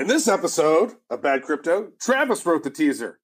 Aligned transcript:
In 0.00 0.06
this 0.06 0.28
episode 0.28 0.94
of 1.10 1.20
Bad 1.20 1.42
Crypto, 1.42 1.92
Travis 2.00 2.46
wrote 2.46 2.62
the 2.62 2.70
teaser. 2.70 3.20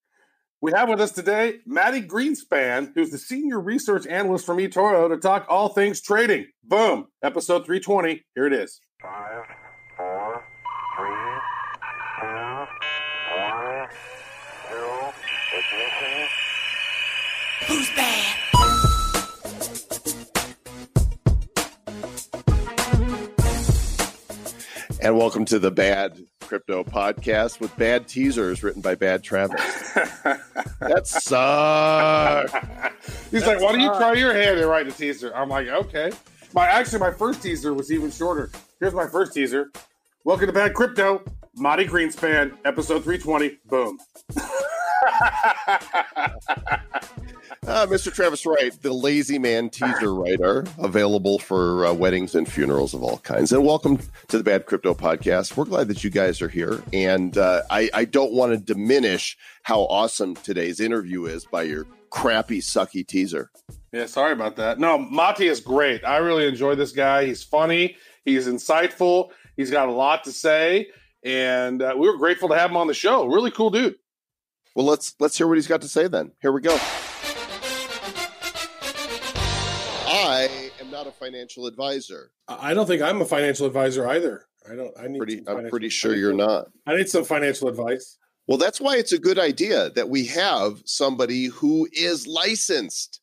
We 0.61 0.73
have 0.73 0.91
with 0.91 1.00
us 1.00 1.10
today 1.10 1.60
Mati 1.64 2.02
Greenspan, 2.02 2.92
who's 2.95 3.10
the 3.10 3.17
senior 3.17 3.58
research 3.58 4.06
analyst 4.06 4.45
from 4.45 4.59
eToro, 4.59 5.09
to 5.09 5.17
talk 5.17 5.47
all 5.49 5.71
things 5.71 6.03
trading. 6.03 6.49
Boom. 6.62 7.07
Episode 7.23 7.65
320. 7.65 8.27
Here 8.35 8.47
it 8.47 8.53
is. 8.53 8.79
Five, 9.01 9.45
four, 9.97 10.45
three, 10.99 11.41
two, 12.21 12.67
one, 13.38 13.88
zero, 14.69 15.15
ignition. 15.56 16.29
Who's 17.69 17.88
bad? 17.97 18.37
And 25.01 25.16
welcome 25.16 25.47
to 25.47 25.59
the 25.59 25.70
Bad 25.70 26.19
Crypto 26.47 26.84
Podcast 26.84 27.59
with 27.60 27.77
bad 27.77 28.06
teasers 28.06 28.62
written 28.62 28.80
by 28.80 28.95
Bad 28.95 29.23
Travis. 29.23 29.92
that 30.80 31.06
sucks. 31.06 32.52
He's 33.30 33.46
like, 33.46 33.60
why 33.60 33.72
don't 33.72 33.80
you 33.80 33.88
try 33.88 34.12
your 34.12 34.32
hand 34.32 34.59
and 34.59 34.69
write 34.69 34.86
a 34.86 34.92
teaser? 34.92 35.34
I'm 35.34 35.48
like, 35.48 35.66
okay. 35.69 36.12
My 36.55 36.66
actually, 36.66 37.00
my 37.00 37.10
first 37.10 37.42
teaser 37.42 37.74
was 37.74 37.91
even 37.91 38.10
shorter. 38.10 38.50
Here's 38.78 38.95
my 38.95 39.09
first 39.09 39.34
teaser. 39.34 39.70
Welcome 40.24 40.46
to 40.46 40.52
Bad 40.52 40.74
Crypto. 40.74 41.22
Mati 41.56 41.84
Greenspan, 41.84 42.56
episode 42.64 43.02
320. 43.02 43.58
Boom. 43.66 43.98
Uh, 47.66 47.84
Mr. 47.84 48.15
Travis 48.15 48.47
Wright, 48.47 48.73
the 48.83 48.93
lazy 48.93 49.41
man 49.41 49.69
teaser 49.69 50.15
writer, 50.15 50.65
available 50.79 51.41
for 51.41 51.84
uh, 51.87 51.92
weddings 51.92 52.37
and 52.37 52.51
funerals 52.51 52.95
of 52.95 53.02
all 53.02 53.19
kinds. 53.19 53.51
And 53.51 53.65
welcome 53.65 53.98
to 54.29 54.39
the 54.39 54.45
Bad 54.45 54.66
Crypto 54.66 54.95
Podcast. 54.95 55.56
We're 55.56 55.65
glad 55.65 55.89
that 55.89 56.05
you 56.05 56.11
guys 56.11 56.41
are 56.41 56.48
here. 56.48 56.80
And 56.92 57.37
uh, 57.37 57.62
I, 57.69 57.91
I 57.92 58.05
don't 58.05 58.33
want 58.33 58.52
to 58.52 58.59
diminish 58.59 59.37
how 59.65 59.80
awesome 59.80 60.37
today's 60.37 60.78
interview 60.78 61.25
is 61.25 61.45
by 61.45 61.64
your 61.64 61.89
crappy, 62.11 62.61
sucky 62.61 63.05
teaser. 63.05 63.50
Yeah, 63.92 64.06
sorry 64.06 64.33
about 64.33 64.55
that. 64.56 64.78
No, 64.78 64.97
Mati 64.97 65.48
is 65.48 65.61
great. 65.61 66.05
I 66.05 66.19
really 66.19 66.47
enjoy 66.47 66.77
this 66.77 66.92
guy. 66.92 67.27
He's 67.27 67.42
funny. 67.42 67.97
He's 68.25 68.47
insightful. 68.47 69.30
He's 69.56 69.73
got 69.73 69.89
a 69.89 69.92
lot 69.92 70.23
to 70.25 70.33
say, 70.33 70.86
and 71.25 71.83
uh, 71.83 71.95
we 71.98 72.08
were 72.08 72.17
grateful 72.17 72.48
to 72.51 72.56
have 72.56 72.70
him 72.70 72.77
on 72.77 72.86
the 72.86 72.95
show. 72.95 73.27
Really 73.27 73.51
cool 73.51 73.70
dude. 73.70 73.97
Well, 74.77 74.86
let's 74.86 75.14
let's 75.19 75.36
hear 75.36 75.48
what 75.48 75.56
he's 75.56 75.67
got 75.67 75.80
to 75.83 75.89
say 75.89 76.06
then. 76.06 76.30
Here 76.41 76.53
we 76.53 76.61
go. 76.61 76.78
Not 81.06 81.14
a 81.14 81.18
financial 81.18 81.66
advisor. 81.66 82.30
I 82.48 82.74
don't 82.74 82.86
think 82.86 83.02
I'm 83.02 83.20
a 83.20 83.24
financial 83.24 83.66
advisor 83.66 84.08
either. 84.08 84.46
I 84.70 84.74
don't. 84.74 84.92
I 84.98 85.06
need. 85.08 85.18
Pretty, 85.18 85.42
I'm 85.46 85.68
pretty 85.68 85.88
sure 85.88 86.14
you're 86.14 86.32
not. 86.32 86.68
I 86.86 86.96
need 86.96 87.08
some 87.08 87.24
financial 87.24 87.68
advice. 87.68 88.18
Well, 88.48 88.58
that's 88.58 88.80
why 88.80 88.96
it's 88.96 89.12
a 89.12 89.18
good 89.18 89.38
idea 89.38 89.90
that 89.90 90.08
we 90.08 90.27
have 90.27 90.82
somebody 90.84 91.46
who 91.46 91.88
is 91.92 92.27
licensed, 92.27 93.20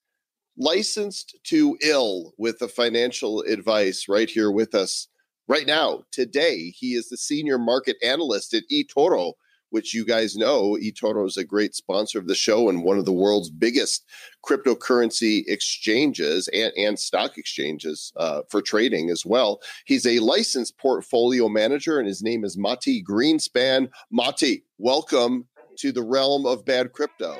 licensed 0.57 1.37
to 1.45 1.77
ill 1.81 2.33
with 2.37 2.59
the 2.59 2.67
financial 2.67 3.41
advice 3.41 4.07
right 4.09 4.29
here 4.29 4.51
with 4.51 4.75
us 4.75 5.07
right 5.47 5.65
now. 5.65 6.03
Today, 6.11 6.73
he 6.77 6.95
is 6.95 7.09
the 7.09 7.17
senior 7.17 7.57
market 7.57 7.95
analyst 8.03 8.53
at 8.53 8.63
eToro, 8.71 9.33
which 9.73 9.91
you 9.91 10.05
guys 10.05 10.35
know 10.35 10.77
eToro 10.79 11.25
is 11.25 11.35
a 11.35 11.43
great 11.43 11.73
sponsor 11.73 12.19
of 12.19 12.27
the 12.27 12.35
show 12.35 12.69
and 12.69 12.83
one 12.83 12.99
of 12.99 13.05
the 13.05 13.11
world's 13.11 13.49
biggest 13.49 14.05
cryptocurrency 14.45 15.41
exchanges 15.47 16.47
and, 16.49 16.71
and 16.77 16.99
stock 16.99 17.39
exchanges 17.39 18.13
uh, 18.17 18.41
for 18.49 18.61
trading 18.61 19.09
as 19.09 19.25
well. 19.25 19.59
He's 19.85 20.05
a 20.05 20.19
licensed 20.19 20.77
portfolio 20.77 21.49
manager, 21.49 21.97
and 21.97 22.07
his 22.07 22.21
name 22.21 22.45
is 22.45 22.55
Mati 22.55 23.03
Greenspan. 23.03 23.89
Mati, 24.11 24.63
welcome 24.77 25.47
to 25.79 25.91
the 25.91 26.03
realm 26.03 26.45
of 26.45 26.63
bad 26.63 26.93
crypto. 26.93 27.35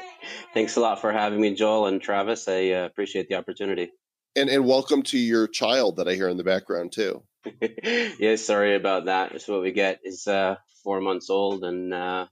Thanks 0.55 0.75
a 0.75 0.79
lot 0.79 0.99
for 0.99 1.11
having 1.11 1.39
me, 1.39 1.53
Joel 1.53 1.85
and 1.85 2.01
Travis. 2.01 2.47
I 2.47 2.71
uh, 2.71 2.85
appreciate 2.85 3.29
the 3.29 3.35
opportunity. 3.35 3.91
And 4.35 4.49
and 4.49 4.65
welcome 4.65 5.03
to 5.03 5.19
your 5.19 5.47
child 5.47 5.97
that 5.97 6.07
I 6.07 6.15
hear 6.15 6.29
in 6.29 6.37
the 6.37 6.43
background 6.43 6.93
too. 6.93 7.21
yeah, 8.19 8.35
sorry 8.35 8.75
about 8.75 9.05
that. 9.05 9.31
That's 9.31 9.47
what 9.47 9.61
we 9.61 9.71
get. 9.71 9.99
He's 10.03 10.27
uh, 10.27 10.55
four 10.83 11.01
months 11.01 11.29
old 11.29 11.63
and 11.63 11.93
uh, 11.93 12.27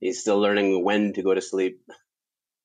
he's 0.00 0.20
still 0.20 0.38
learning 0.40 0.84
when 0.84 1.12
to 1.14 1.22
go 1.22 1.34
to 1.34 1.40
sleep. 1.40 1.80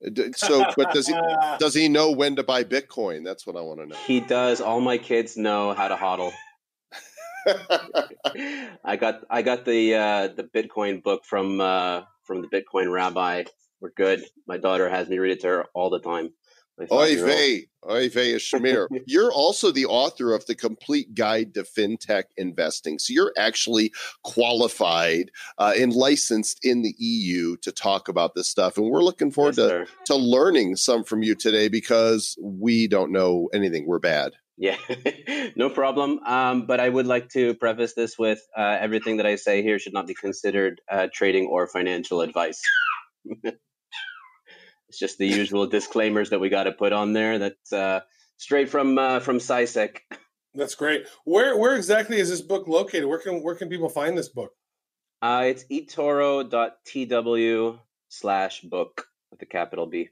Uh, 0.06 0.30
So, 0.36 0.66
but 0.76 0.92
does 0.94 1.08
he 1.08 1.14
does 1.60 1.74
he 1.74 1.88
know 1.90 2.12
when 2.12 2.36
to 2.36 2.44
buy 2.44 2.64
Bitcoin? 2.64 3.24
That's 3.24 3.48
what 3.48 3.56
I 3.56 3.62
want 3.62 3.80
to 3.80 3.86
know. 3.88 3.96
He 4.06 4.20
does. 4.20 4.62
All 4.62 4.82
my 4.82 4.98
kids 4.98 5.38
know 5.38 5.74
how 5.74 5.88
to 5.88 5.96
hodl. 5.96 6.34
I 8.86 8.96
got 8.98 9.22
I 9.30 9.42
got 9.42 9.66
the 9.66 9.96
uh, 9.96 10.28
the 10.30 10.44
Bitcoin 10.44 11.04
book 11.04 11.24
from 11.26 11.60
uh, 11.62 12.02
from 12.24 12.42
the 12.42 12.48
Bitcoin 12.48 12.92
rabbi. 12.92 13.44
We're 13.82 13.92
good. 13.96 14.24
My 14.48 14.58
daughter 14.58 14.90
has 14.90 15.10
me 15.10 15.20
read 15.20 15.34
it 15.34 15.42
to 15.42 15.48
her 15.48 15.66
all 15.74 15.90
the 15.90 16.00
time. 16.00 16.34
Oy 16.92 17.16
vey, 17.16 17.68
oy 17.88 18.10
vey, 18.10 18.34
Shamir. 18.36 18.88
You're 19.06 19.32
also 19.32 19.72
the 19.72 19.86
author 19.86 20.34
of 20.34 20.46
the 20.48 20.56
Complete 20.56 21.14
Guide 21.14 21.54
to 21.54 21.64
FinTech 21.64 22.24
Investing. 22.38 22.98
So 22.98 23.14
you're 23.14 23.32
actually 23.38 23.94
qualified 24.24 25.30
uh, 25.60 25.74
and 25.78 25.94
licensed 25.94 26.60
in 26.64 26.82
the 26.82 26.96
EU 26.98 27.58
to 27.58 27.72
talk 27.72 28.08
about 28.08 28.34
this 28.36 28.50
stuff. 28.50 28.78
And 28.78 28.90
we're 28.90 29.04
looking 29.04 29.32
forward 29.32 29.56
Yes, 29.58 29.68
to, 29.68 29.70
sir. 29.70 29.88
to 30.06 30.16
learning 30.16 30.76
some 30.78 31.04
from 31.04 31.22
you 31.22 31.36
today 31.36 31.68
because 31.68 32.36
we 32.42 32.88
don't 32.88 33.12
know 33.12 33.50
anything. 33.54 33.86
We're 33.86 34.00
bad. 34.00 34.34
Yeah, 34.58 34.78
no 35.56 35.70
problem. 35.70 36.20
Um, 36.26 36.66
but 36.66 36.80
I 36.80 36.90
would 36.90 37.08
like 37.08 37.30
to 37.30 37.54
preface 37.56 37.94
this 37.94 38.18
with 38.18 38.40
uh, 38.58 38.78
everything 38.80 39.18
that 39.18 39.26
I 39.26 39.36
say 39.36 39.62
here 39.64 39.80
should 39.80 39.94
not 39.94 40.08
be 40.08 40.14
considered 40.14 40.80
uh, 40.92 41.08
trading 41.14 41.48
or 41.48 41.68
financial 41.68 42.22
advice. 42.22 42.62
it's 44.94 45.00
just 45.00 45.18
the 45.18 45.26
usual 45.26 45.66
disclaimers 45.66 46.30
that 46.30 46.40
we 46.40 46.50
got 46.50 46.66
to 46.66 46.72
put 46.72 46.94
on 46.94 47.14
there. 47.14 47.40
That's 47.40 47.74
uh, 47.74 48.02
straight 48.38 48.70
from 48.70 49.00
uh, 49.00 49.22
from 49.22 49.40
CySEC. 49.40 49.98
That's 50.54 50.76
great. 50.76 51.08
Where 51.26 51.58
where 51.58 51.76
exactly 51.76 52.20
is 52.20 52.30
this 52.30 52.42
book 52.42 52.68
located? 52.68 53.06
Where 53.06 53.18
can 53.18 53.42
where 53.42 53.56
can 53.56 53.70
people 53.70 53.90
find 53.90 54.16
this 54.16 54.30
book? 54.30 54.52
Uh, 55.20 55.46
it's 55.48 55.64
etoro.tw 55.72 57.80
slash 58.10 58.62
book 58.62 59.08
with 59.32 59.42
a 59.42 59.48
capital 59.48 59.88
B. 59.88 60.10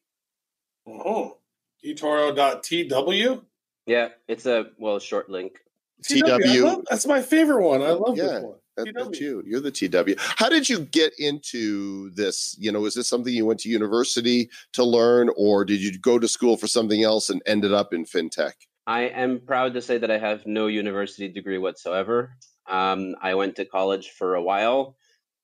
Oh, 0.88 1.38
eToro.tw. 1.86 3.44
Yeah, 3.86 4.08
it's 4.28 4.48
a 4.48 4.66
well 4.80 4.98
short 4.98 5.30
link. 5.30 5.60
TW. 6.04 6.24
I 6.26 6.38
love- 6.60 6.86
that's 6.90 7.06
my 7.06 7.22
favorite 7.22 7.62
one. 7.64 7.84
I 7.84 7.92
love 7.92 8.18
Yeah. 8.18 8.24
this 8.24 8.44
one. 8.44 8.56
That- 8.78 8.94
that's 8.94 9.20
you. 9.20 9.44
You're 9.46 9.60
the 9.60 9.72
TW. 9.72 10.16
How 10.18 10.50
did 10.50 10.70
you 10.70 10.80
get 10.80 11.14
into 11.20 12.10
this? 12.12 12.56
You 12.58 12.72
know, 12.72 12.86
is 12.86 12.94
this 12.94 13.08
something 13.08 13.34
you 13.34 13.46
went 13.46 13.60
to 13.62 13.70
university 13.70 14.50
to 14.74 14.84
learn, 14.84 15.30
or 15.36 15.66
did 15.66 15.82
you 15.82 15.98
go 16.00 16.18
to 16.20 16.28
school 16.28 16.58
for 16.58 16.68
something 16.68 17.04
else 17.04 17.30
and 17.30 17.42
ended 17.46 17.74
up 17.74 17.94
in 17.94 18.06
fintech? 18.06 18.54
I 18.88 19.02
am 19.02 19.42
proud 19.42 19.74
to 19.76 19.82
say 19.82 19.98
that 19.98 20.10
I 20.10 20.18
have 20.18 20.46
no 20.46 20.68
university 20.68 21.28
degree 21.28 21.58
whatsoever. 21.58 22.36
Um, 22.68 23.16
I 23.22 23.36
went 23.36 23.58
to 23.58 23.66
college 23.66 24.10
for 24.12 24.36
a 24.36 24.42
while. 24.42 24.96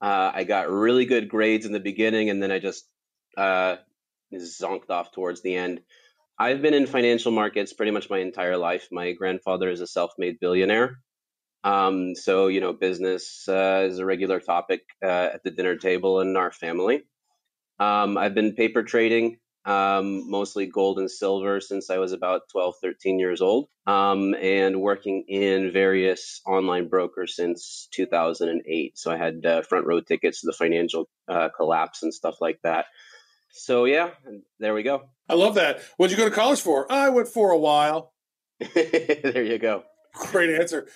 Uh, 0.02 0.32
I 0.34 0.44
got 0.44 0.70
really 0.70 1.06
good 1.06 1.28
grades 1.30 1.66
in 1.66 1.72
the 1.72 1.80
beginning, 1.80 2.30
and 2.30 2.42
then 2.42 2.52
I 2.52 2.60
just 2.60 2.88
uh, 3.36 3.78
zonked 4.34 4.90
off 4.90 5.12
towards 5.12 5.42
the 5.42 5.56
end. 5.56 5.82
I've 6.40 6.62
been 6.62 6.74
in 6.74 6.86
financial 6.86 7.32
markets 7.32 7.74
pretty 7.74 7.92
much 7.92 8.10
my 8.10 8.20
entire 8.20 8.58
life. 8.58 8.88
My 8.92 9.12
grandfather 9.14 9.70
is 9.70 9.82
a 9.82 9.88
self 9.88 10.12
made 10.18 10.40
billionaire. 10.40 11.00
Um, 11.68 12.16
so, 12.16 12.48
you 12.48 12.62
know, 12.62 12.72
business 12.72 13.48
uh, 13.50 13.88
is 13.90 14.00
a 14.00 14.06
regular 14.06 14.40
topic 14.40 14.84
uh, 15.04 15.30
at 15.34 15.44
the 15.44 15.52
dinner 15.52 15.76
table 15.76 16.22
in 16.22 16.38
our 16.38 16.52
family. 16.52 17.04
Um, 17.80 18.18
I've 18.18 18.34
been 18.34 18.56
paper 18.56 18.84
trading 18.84 19.40
um, 19.68 20.30
mostly 20.32 20.66
gold 20.66 20.98
and 20.98 21.12
silver 21.12 21.60
since 21.60 21.90
I 21.90 21.98
was 21.98 22.14
about 22.14 22.44
12, 22.54 22.76
13 22.82 23.20
years 23.20 23.42
old, 23.42 23.68
um, 23.86 24.34
and 24.36 24.80
working 24.80 25.26
in 25.28 25.74
various 25.74 26.40
online 26.48 26.88
brokers 26.88 27.36
since 27.36 27.90
2008. 27.92 28.98
So 28.98 29.12
I 29.12 29.18
had 29.18 29.46
uh, 29.46 29.62
front 29.64 29.86
row 29.86 30.00
tickets 30.00 30.40
to 30.42 30.48
the 30.48 30.54
financial 30.54 31.10
uh, 31.28 31.50
collapse 31.50 32.02
and 32.02 32.14
stuff 32.14 32.36
like 32.40 32.62
that. 32.64 32.86
So 33.52 33.84
yeah, 33.84 34.12
there 34.58 34.74
we 34.74 34.84
go. 34.84 35.10
I 35.28 35.34
love 35.34 35.56
that. 35.56 35.82
What'd 35.98 36.18
you 36.18 36.24
go 36.24 36.30
to 36.30 36.36
college 36.36 36.62
for? 36.62 36.90
I 36.90 37.10
went 37.10 37.28
for 37.28 37.52
a 37.52 37.58
while. 37.58 38.14
there 38.74 39.44
you 39.44 39.58
go. 39.58 39.84
Great 40.32 40.50
answer. 40.50 40.88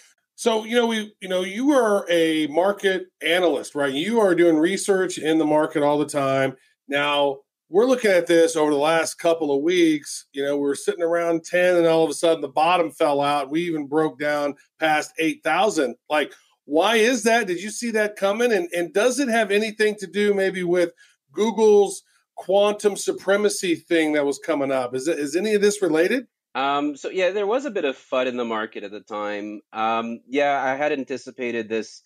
So, 0.42 0.64
you 0.64 0.76
know, 0.76 0.88
we, 0.88 1.14
you 1.22 1.30
know, 1.30 1.44
you 1.44 1.70
are 1.70 2.04
a 2.10 2.48
market 2.48 3.10
analyst, 3.22 3.76
right? 3.76 3.94
You 3.94 4.20
are 4.22 4.34
doing 4.34 4.58
research 4.58 5.20
in 5.20 5.38
the 5.38 5.46
market 5.46 5.84
all 5.84 6.00
the 6.00 6.06
time. 6.08 6.56
Now, 6.88 7.42
we're 7.70 7.86
looking 7.86 8.10
at 8.10 8.26
this 8.26 8.56
over 8.56 8.72
the 8.72 8.78
last 8.78 9.20
couple 9.20 9.56
of 9.56 9.62
weeks. 9.62 10.26
You 10.34 10.44
know, 10.44 10.56
we 10.56 10.64
were 10.64 10.74
sitting 10.74 11.04
around 11.04 11.44
10 11.44 11.76
and 11.76 11.86
all 11.86 12.04
of 12.04 12.10
a 12.10 12.16
sudden 12.16 12.42
the 12.42 12.48
bottom 12.48 12.90
fell 12.90 13.22
out. 13.22 13.52
We 13.52 13.62
even 13.68 13.86
broke 13.86 14.18
down 14.18 14.56
past 14.80 15.14
8,000. 15.20 15.96
Like, 16.10 16.34
why 16.66 16.96
is 16.96 17.22
that? 17.22 17.46
Did 17.46 17.62
you 17.62 17.70
see 17.70 17.92
that 17.92 18.16
coming? 18.16 18.52
And, 18.52 18.68
and 18.76 18.92
does 18.96 19.20
it 19.20 19.28
have 19.28 19.52
anything 19.52 19.96
to 20.00 20.08
do 20.08 20.34
maybe 20.34 20.64
with 20.64 20.92
Google's 21.32 22.02
quantum 22.34 22.98
supremacy 22.98 23.76
thing 23.76 24.14
that 24.14 24.26
was 24.26 24.40
coming 24.40 24.72
up? 24.72 24.96
Is, 24.96 25.08
is 25.08 25.36
any 25.36 25.54
of 25.54 25.62
this 25.62 25.84
related? 25.84 26.26
Um, 26.54 26.98
so 26.98 27.10
yeah, 27.10 27.32
there 27.32 27.48
was 27.48 27.66
a 27.66 27.72
bit 27.72 27.86
of 27.86 27.98
FUD 27.98 28.28
in 28.28 28.38
the 28.38 28.46
market 28.46 28.84
at 28.84 28.92
the 28.92 29.02
time. 29.02 29.62
Um, 29.72 30.20
yeah, 30.28 30.62
I 30.62 30.76
had 30.76 30.92
anticipated 30.92 31.70
this 31.70 32.04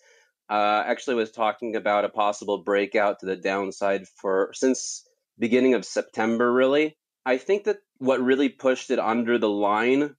uh, 0.48 0.84
actually 0.86 1.16
was 1.16 1.32
talking 1.32 1.74
about 1.74 2.04
a 2.04 2.08
possible 2.08 2.62
breakout 2.62 3.20
to 3.20 3.26
the 3.26 3.36
downside 3.36 4.06
for 4.06 4.50
since 4.54 5.04
beginning 5.38 5.74
of 5.74 5.84
September. 5.84 6.52
Really, 6.52 6.96
I 7.24 7.38
think 7.38 7.64
that 7.64 7.78
what 7.98 8.20
really 8.20 8.48
pushed 8.48 8.90
it 8.90 9.00
under 9.00 9.38
the 9.38 9.48
line 9.48 10.14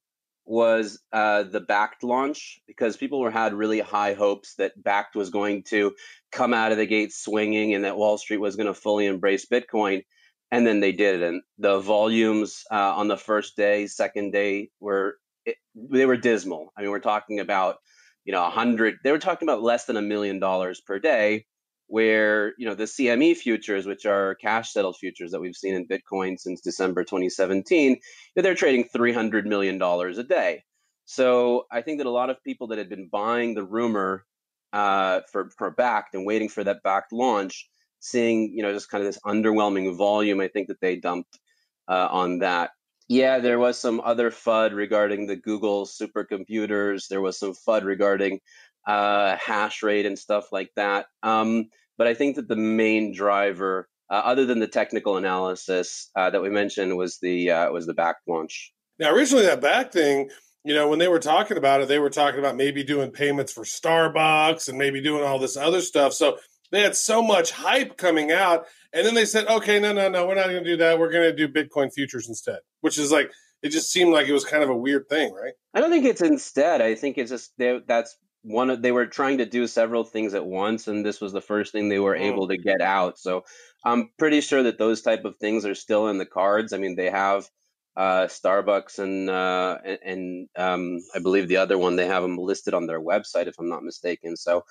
was 0.47 0.99
uh, 1.11 1.43
the 1.43 1.61
Bakkt 1.61 2.03
launch 2.03 2.59
because 2.67 2.95
people 2.95 3.19
were 3.19 3.31
had 3.31 3.53
really 3.53 3.81
high 3.81 4.13
hopes 4.13 4.55
that 4.55 4.81
Bakkt 4.81 5.15
was 5.15 5.29
going 5.29 5.63
to 5.63 5.93
come 6.31 6.53
out 6.53 6.71
of 6.71 6.77
the 6.77 6.85
gate 6.85 7.13
swinging 7.13 7.73
and 7.73 7.83
that 7.83 7.97
Wall 7.97 8.17
Street 8.17 8.37
was 8.37 8.55
going 8.55 8.67
to 8.67 8.73
fully 8.73 9.05
embrace 9.05 9.45
Bitcoin, 9.45 10.05
and 10.51 10.65
then 10.65 10.79
they 10.79 10.91
did 10.91 11.21
it, 11.21 11.27
and 11.27 11.41
The 11.57 11.79
volumes 11.79 12.63
uh, 12.71 12.95
on 12.95 13.07
the 13.07 13.17
first 13.17 13.55
day, 13.57 13.87
second 13.87 14.31
day 14.31 14.69
were 14.79 15.17
it, 15.45 15.57
they 15.75 16.05
were 16.05 16.17
dismal. 16.17 16.71
I 16.77 16.81
mean, 16.81 16.91
we're 16.91 16.99
talking 16.99 17.39
about 17.39 17.77
you 18.25 18.33
know 18.33 18.45
a 18.45 18.49
hundred. 18.49 18.95
They 19.03 19.11
were 19.11 19.19
talking 19.19 19.47
about 19.47 19.61
less 19.63 19.85
than 19.85 19.97
a 19.97 20.01
million 20.01 20.39
dollars 20.39 20.81
per 20.81 20.99
day. 20.99 21.45
Where 21.89 22.53
you 22.57 22.67
know 22.67 22.75
the 22.75 22.83
CME 22.83 23.37
futures, 23.37 23.85
which 23.85 24.05
are 24.05 24.35
cash 24.35 24.73
settled 24.73 24.97
futures 24.97 25.31
that 25.31 25.39
we've 25.39 25.55
seen 25.55 25.73
in 25.73 25.87
Bitcoin 25.87 26.37
since 26.37 26.59
December 26.61 27.03
2017, 27.05 27.97
they're 28.35 28.55
trading 28.55 28.85
300 28.91 29.47
million 29.47 29.77
dollars 29.77 30.17
a 30.17 30.23
day. 30.23 30.63
So 31.05 31.65
I 31.71 31.81
think 31.81 31.99
that 31.99 32.07
a 32.07 32.11
lot 32.11 32.29
of 32.29 32.43
people 32.43 32.67
that 32.67 32.77
had 32.77 32.89
been 32.89 33.07
buying 33.09 33.53
the 33.55 33.63
rumor 33.63 34.25
uh, 34.73 35.21
for 35.31 35.49
for 35.57 35.73
Bakkt 35.73 36.13
and 36.13 36.25
waiting 36.25 36.49
for 36.49 36.63
that 36.63 36.83
Bakkt 36.83 37.13
launch, 37.13 37.69
seeing 37.99 38.53
you 38.53 38.63
know 38.63 38.73
just 38.73 38.89
kind 38.89 39.03
of 39.03 39.07
this 39.07 39.21
underwhelming 39.25 39.95
volume, 39.95 40.39
I 40.39 40.47
think 40.47 40.67
that 40.67 40.81
they 40.81 40.95
dumped 40.95 41.39
uh, 41.87 42.07
on 42.11 42.39
that. 42.39 42.71
Yeah, 43.09 43.39
there 43.39 43.59
was 43.59 43.79
some 43.79 44.01
other 44.03 44.31
FUD 44.31 44.73
regarding 44.73 45.27
the 45.27 45.37
Google 45.37 45.85
supercomputers. 45.85 47.07
There 47.07 47.21
was 47.21 47.39
some 47.39 47.53
FUD 47.53 47.83
regarding 47.83 48.41
uh, 48.85 49.37
hash 49.37 49.81
rate 49.81 50.05
and 50.05 50.19
stuff 50.19 50.51
like 50.51 50.71
that. 50.75 51.07
Um, 51.23 51.69
but 51.97 52.07
I 52.07 52.13
think 52.13 52.35
that 52.35 52.47
the 52.47 52.55
main 52.55 53.13
driver, 53.13 53.87
uh, 54.09 54.21
other 54.25 54.45
than 54.45 54.59
the 54.59 54.67
technical 54.67 55.17
analysis 55.17 56.09
uh, 56.15 56.29
that 56.29 56.41
we 56.41 56.49
mentioned, 56.49 56.97
was 56.97 57.19
the 57.19 57.51
uh, 57.51 57.71
was 57.71 57.85
the 57.85 57.93
Bakkt 57.93 58.27
launch. 58.27 58.73
Now, 58.99 59.13
originally 59.13 59.45
that 59.45 59.61
Bakkt 59.61 59.91
thing, 59.91 60.29
you 60.63 60.73
know, 60.73 60.87
when 60.87 60.99
they 60.99 61.07
were 61.07 61.19
talking 61.19 61.57
about 61.57 61.81
it, 61.81 61.87
they 61.87 61.99
were 61.99 62.09
talking 62.09 62.39
about 62.39 62.55
maybe 62.55 62.83
doing 62.83 63.11
payments 63.11 63.53
for 63.53 63.63
Starbucks 63.63 64.67
and 64.67 64.77
maybe 64.77 65.01
doing 65.01 65.23
all 65.23 65.39
this 65.39 65.57
other 65.57 65.81
stuff. 65.81 66.13
So 66.13 66.37
they 66.71 66.81
had 66.81 66.95
so 66.95 67.21
much 67.21 67.51
hype 67.51 67.97
coming 67.97 68.31
out, 68.31 68.65
and 68.93 69.05
then 69.05 69.13
they 69.15 69.25
said, 69.25 69.47
"Okay, 69.47 69.79
no, 69.79 69.93
no, 69.93 70.09
no, 70.09 70.27
we're 70.27 70.35
not 70.35 70.47
going 70.47 70.63
to 70.63 70.69
do 70.69 70.77
that. 70.77 70.99
We're 70.99 71.11
going 71.11 71.35
to 71.35 71.35
do 71.35 71.47
Bitcoin 71.47 71.93
futures 71.93 72.27
instead." 72.27 72.59
Which 72.81 72.97
is 72.97 73.11
like 73.11 73.31
it 73.63 73.69
just 73.69 73.91
seemed 73.91 74.11
like 74.13 74.27
it 74.27 74.33
was 74.33 74.45
kind 74.45 74.63
of 74.63 74.69
a 74.69 74.75
weird 74.75 75.07
thing, 75.09 75.33
right? 75.33 75.53
I 75.73 75.81
don't 75.81 75.89
think 75.91 76.05
it's 76.05 76.21
instead. 76.21 76.81
I 76.81 76.95
think 76.95 77.17
it's 77.17 77.31
just 77.31 77.51
they, 77.57 77.79
that's 77.87 78.15
one 78.43 78.69
of 78.69 78.81
they 78.81 78.91
were 78.91 79.07
trying 79.07 79.39
to 79.39 79.45
do 79.45 79.67
several 79.67 80.03
things 80.03 80.33
at 80.33 80.45
once, 80.45 80.87
and 80.87 81.05
this 81.05 81.19
was 81.21 81.33
the 81.33 81.41
first 81.41 81.71
thing 81.71 81.89
they 81.89 81.99
were 81.99 82.15
Mm. 82.15 82.21
able 82.33 82.47
to 82.49 82.57
get 82.57 82.81
out. 82.81 83.17
So 83.17 83.43
I'm 83.83 84.09
pretty 84.19 84.41
sure 84.41 84.63
that 84.63 84.77
those 84.77 85.01
type 85.01 85.25
of 85.25 85.37
things 85.37 85.65
are 85.65 85.75
still 85.75 86.07
in 86.07 86.17
the 86.17 86.25
cards. 86.25 86.73
I 86.73 86.77
mean, 86.77 86.95
they 86.95 87.09
have 87.09 87.49
uh, 87.95 88.27
Starbucks 88.27 88.99
and 88.99 89.29
uh, 89.29 89.77
and, 89.83 89.99
and 90.03 90.49
um, 90.55 90.99
I 91.15 91.19
believe 91.19 91.47
the 91.47 91.57
other 91.57 91.77
one 91.77 91.95
they 91.95 92.05
have 92.07 92.23
them 92.23 92.37
listed 92.37 92.73
on 92.73 92.85
their 92.85 93.01
website, 93.01 93.47
if 93.47 93.55
I'm 93.59 93.69
not 93.69 93.83
mistaken. 93.83 94.35
So. 94.37 94.63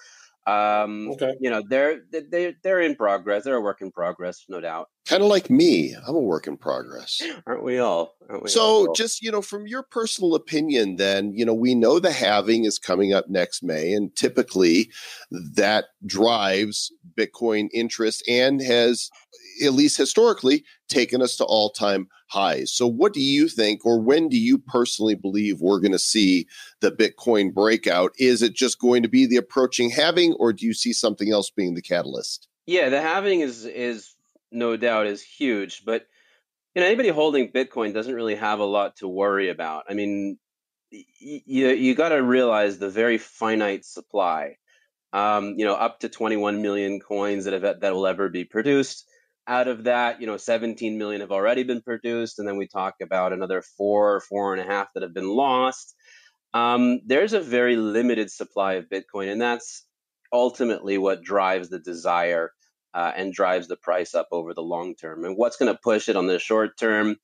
Um, 0.46 1.08
Okay. 1.10 1.34
you 1.40 1.50
know 1.50 1.62
they're 1.68 2.00
they're 2.10 2.52
they're 2.62 2.80
in 2.80 2.94
progress. 2.94 3.44
They're 3.44 3.56
a 3.56 3.60
work 3.60 3.80
in 3.80 3.90
progress, 3.90 4.44
no 4.48 4.60
doubt. 4.60 4.88
Kind 5.06 5.22
of 5.22 5.28
like 5.28 5.50
me. 5.50 5.94
I'm 6.06 6.14
a 6.16 6.20
work 6.20 6.46
in 6.46 6.56
progress. 6.56 7.20
Aren't 7.46 7.62
we 7.64 7.78
all? 7.78 8.14
Aren't 8.28 8.42
we 8.42 8.48
all? 8.48 8.52
So, 8.52 8.82
Well, 8.84 8.94
just 8.94 9.22
you 9.22 9.30
know, 9.30 9.42
from 9.42 9.66
your 9.66 9.82
personal 9.84 10.34
opinion, 10.34 10.96
then 10.96 11.32
you 11.34 11.44
know, 11.44 11.54
we 11.54 11.74
know 11.74 11.98
the 11.98 12.12
halving 12.12 12.64
is 12.64 12.78
coming 12.78 13.12
up 13.12 13.28
next 13.28 13.62
May, 13.62 13.92
and 13.92 14.14
typically 14.16 14.90
that 15.30 15.86
drives 16.04 16.92
Bitcoin 17.18 17.68
interest 17.72 18.22
and 18.28 18.60
has, 18.62 19.10
at 19.64 19.72
least 19.72 19.96
historically, 19.96 20.64
taken 20.88 21.22
us 21.22 21.36
to 21.36 21.44
all-time 21.44 22.08
highs. 22.28 22.72
So, 22.72 22.86
what 22.86 23.12
do 23.12 23.20
you 23.20 23.48
think, 23.48 23.84
or 23.84 24.00
when 24.00 24.28
do 24.28 24.38
you 24.38 24.58
personally 24.58 25.14
believe 25.14 25.60
we're 25.60 25.80
going 25.80 25.92
to 25.92 25.98
see 25.98 26.46
the 26.80 26.90
Bitcoin 26.90 27.52
breakout? 27.52 28.12
Is 28.18 28.42
it 28.42 28.54
just 28.54 28.78
going 28.78 29.02
to 29.02 29.08
be 29.08 29.26
the 29.26 29.36
approaching 29.36 29.90
halving, 29.90 30.34
or 30.34 30.52
do 30.52 30.66
you 30.66 30.74
see 30.74 30.92
something 30.92 31.30
else 31.30 31.50
being 31.50 31.74
the 31.74 31.82
catalyst? 31.82 32.48
Yeah, 32.66 32.88
the 32.88 33.00
halving 33.00 33.40
is 33.40 33.64
is 33.64 34.14
no 34.50 34.76
doubt 34.76 35.06
is 35.06 35.22
huge, 35.22 35.84
but 35.84 36.06
you 36.74 36.80
know 36.80 36.86
anybody 36.86 37.08
holding 37.08 37.52
Bitcoin 37.52 37.94
doesn't 37.94 38.14
really 38.14 38.34
have 38.34 38.60
a 38.60 38.64
lot 38.64 38.96
to 38.96 39.08
worry 39.08 39.48
about. 39.50 39.84
I 39.88 39.94
mean, 39.94 40.38
you 40.90 41.68
you 41.68 41.94
got 41.94 42.10
to 42.10 42.22
realize 42.22 42.78
the 42.78 42.90
very 42.90 43.18
finite 43.18 43.84
supply. 43.84 44.56
Um, 45.12 45.54
you 45.56 45.64
know, 45.64 45.74
up 45.74 46.00
to 46.00 46.08
21 46.08 46.60
million 46.60 47.00
coins 47.00 47.44
that 47.44 47.54
have 47.54 47.80
that 47.80 47.94
will 47.94 48.06
ever 48.06 48.28
be 48.28 48.44
produced. 48.44 49.08
Out 49.48 49.68
of 49.68 49.84
that, 49.84 50.20
you 50.20 50.26
know, 50.26 50.36
17 50.36 50.98
million 50.98 51.20
have 51.20 51.30
already 51.30 51.62
been 51.62 51.80
produced, 51.80 52.38
and 52.38 52.48
then 52.48 52.56
we 52.56 52.66
talk 52.66 52.94
about 53.00 53.32
another 53.32 53.62
four, 53.62 54.14
or 54.16 54.20
four 54.20 54.54
and 54.54 54.62
a 54.62 54.66
half 54.66 54.88
that 54.94 55.02
have 55.02 55.14
been 55.14 55.28
lost. 55.28 55.94
Um, 56.52 57.00
there's 57.06 57.32
a 57.32 57.40
very 57.40 57.76
limited 57.76 58.30
supply 58.30 58.74
of 58.74 58.88
Bitcoin, 58.88 59.30
and 59.30 59.40
that's 59.40 59.86
ultimately 60.32 60.98
what 60.98 61.22
drives 61.22 61.68
the 61.68 61.78
desire 61.78 62.52
uh, 62.94 63.12
and 63.14 63.32
drives 63.32 63.68
the 63.68 63.76
price 63.76 64.14
up 64.14 64.28
over 64.32 64.54
the 64.54 64.62
long 64.62 64.94
term. 64.94 65.24
And 65.24 65.36
what's 65.36 65.56
going 65.56 65.72
to 65.72 65.80
push 65.82 66.08
it 66.08 66.16
on 66.16 66.26
the 66.26 66.38
short 66.38 66.78
term? 66.78 67.16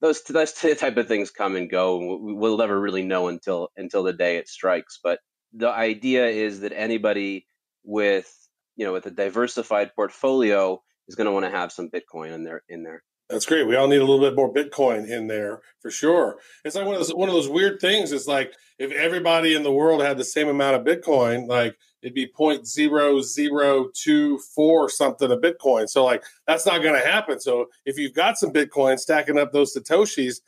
Those 0.00 0.22
those 0.24 0.52
type 0.78 0.96
of 0.96 1.08
things 1.08 1.30
come 1.30 1.56
and 1.56 1.70
go. 1.70 2.18
We'll 2.20 2.58
never 2.58 2.78
really 2.78 3.04
know 3.04 3.28
until 3.28 3.70
until 3.76 4.02
the 4.02 4.12
day 4.12 4.36
it 4.36 4.48
strikes. 4.48 5.00
But 5.02 5.20
the 5.54 5.70
idea 5.70 6.26
is 6.26 6.60
that 6.60 6.72
anybody 6.72 7.46
with 7.84 8.30
you 8.76 8.84
know 8.84 8.92
with 8.92 9.06
a 9.06 9.10
diversified 9.10 9.94
portfolio 9.94 10.82
is 11.08 11.14
going 11.14 11.26
to 11.26 11.32
want 11.32 11.44
to 11.44 11.50
have 11.50 11.72
some 11.72 11.90
Bitcoin 11.90 12.32
in 12.32 12.44
there 12.44 12.62
in 12.68 12.82
there. 12.82 13.02
That's 13.30 13.46
great. 13.46 13.66
We 13.66 13.76
all 13.76 13.88
need 13.88 14.02
a 14.02 14.04
little 14.04 14.20
bit 14.20 14.36
more 14.36 14.52
Bitcoin 14.52 15.08
in 15.08 15.26
there 15.28 15.62
for 15.80 15.90
sure. 15.90 16.36
It's 16.64 16.76
like 16.76 16.84
one 16.84 16.94
of 16.94 17.00
those 17.00 17.14
one 17.14 17.28
of 17.28 17.34
those 17.34 17.48
weird 17.48 17.80
things. 17.80 18.12
It's 18.12 18.26
like 18.26 18.52
if 18.78 18.92
everybody 18.92 19.54
in 19.54 19.62
the 19.62 19.72
world 19.72 20.02
had 20.02 20.18
the 20.18 20.24
same 20.24 20.48
amount 20.48 20.76
of 20.76 20.84
Bitcoin, 20.84 21.48
like 21.48 21.74
it'd 22.02 22.14
be 22.14 22.26
point 22.26 22.66
zero 22.66 23.22
zero 23.22 23.88
two 23.94 24.38
four 24.54 24.90
something 24.90 25.32
a 25.32 25.38
Bitcoin. 25.38 25.88
So 25.88 26.04
like 26.04 26.22
that's 26.46 26.66
not 26.66 26.82
going 26.82 27.00
to 27.00 27.06
happen. 27.06 27.40
So 27.40 27.66
if 27.86 27.96
you've 27.96 28.14
got 28.14 28.36
some 28.36 28.52
Bitcoin 28.52 28.98
stacking 28.98 29.38
up 29.38 29.52
those 29.52 29.74
satoshis, 29.74 30.40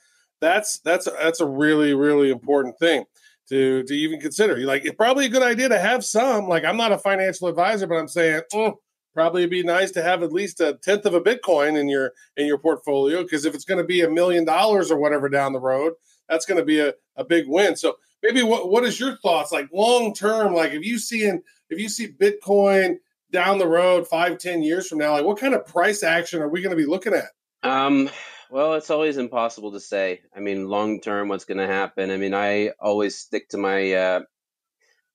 that's 0.42 0.78
that's 0.80 1.08
that's 1.10 1.40
a 1.40 1.46
really 1.46 1.94
really 1.94 2.30
important 2.30 2.78
thing 2.78 3.04
to 3.48 3.84
to 3.84 3.94
even 3.94 4.20
consider. 4.20 4.58
Like 4.58 4.84
it's 4.84 4.96
probably 4.96 5.24
a 5.24 5.30
good 5.30 5.42
idea 5.42 5.70
to 5.70 5.78
have 5.78 6.04
some. 6.04 6.46
Like 6.46 6.64
I'm 6.64 6.76
not 6.76 6.92
a 6.92 6.98
financial 6.98 7.48
advisor, 7.48 7.86
but 7.86 7.96
I'm 7.96 8.08
saying. 8.08 8.42
"Mm, 8.52 8.74
Probably 9.16 9.46
be 9.46 9.62
nice 9.62 9.92
to 9.92 10.02
have 10.02 10.22
at 10.22 10.30
least 10.30 10.60
a 10.60 10.74
tenth 10.74 11.06
of 11.06 11.14
a 11.14 11.22
Bitcoin 11.22 11.80
in 11.80 11.88
your 11.88 12.12
in 12.36 12.46
your 12.46 12.58
portfolio 12.58 13.22
because 13.22 13.46
if 13.46 13.54
it's 13.54 13.64
going 13.64 13.78
to 13.78 13.84
be 13.84 14.02
a 14.02 14.10
million 14.10 14.44
dollars 14.44 14.90
or 14.90 14.98
whatever 14.98 15.30
down 15.30 15.54
the 15.54 15.58
road, 15.58 15.94
that's 16.28 16.44
going 16.44 16.58
to 16.58 16.64
be 16.66 16.80
a, 16.80 16.92
a 17.16 17.24
big 17.24 17.48
win. 17.48 17.76
So 17.76 17.96
maybe 18.22 18.42
what 18.42 18.68
what 18.70 18.84
is 18.84 19.00
your 19.00 19.16
thoughts 19.16 19.52
like 19.52 19.70
long 19.72 20.12
term? 20.12 20.52
Like 20.52 20.72
if 20.72 20.84
you 20.84 20.98
see 20.98 21.26
in 21.26 21.42
if 21.70 21.80
you 21.80 21.88
see 21.88 22.12
Bitcoin 22.12 22.96
down 23.32 23.56
the 23.56 23.66
road 23.66 24.06
five 24.06 24.36
ten 24.36 24.62
years 24.62 24.86
from 24.86 24.98
now, 24.98 25.12
like 25.12 25.24
what 25.24 25.40
kind 25.40 25.54
of 25.54 25.64
price 25.64 26.02
action 26.02 26.42
are 26.42 26.50
we 26.50 26.60
going 26.60 26.76
to 26.76 26.82
be 26.82 26.84
looking 26.84 27.14
at? 27.14 27.30
Um, 27.62 28.10
well, 28.50 28.74
it's 28.74 28.90
always 28.90 29.16
impossible 29.16 29.72
to 29.72 29.80
say. 29.80 30.20
I 30.36 30.40
mean, 30.40 30.68
long 30.68 31.00
term, 31.00 31.28
what's 31.28 31.46
going 31.46 31.56
to 31.56 31.66
happen? 31.66 32.10
I 32.10 32.18
mean, 32.18 32.34
I 32.34 32.72
always 32.78 33.18
stick 33.18 33.48
to 33.48 33.56
my 33.56 33.92
uh, 33.94 34.20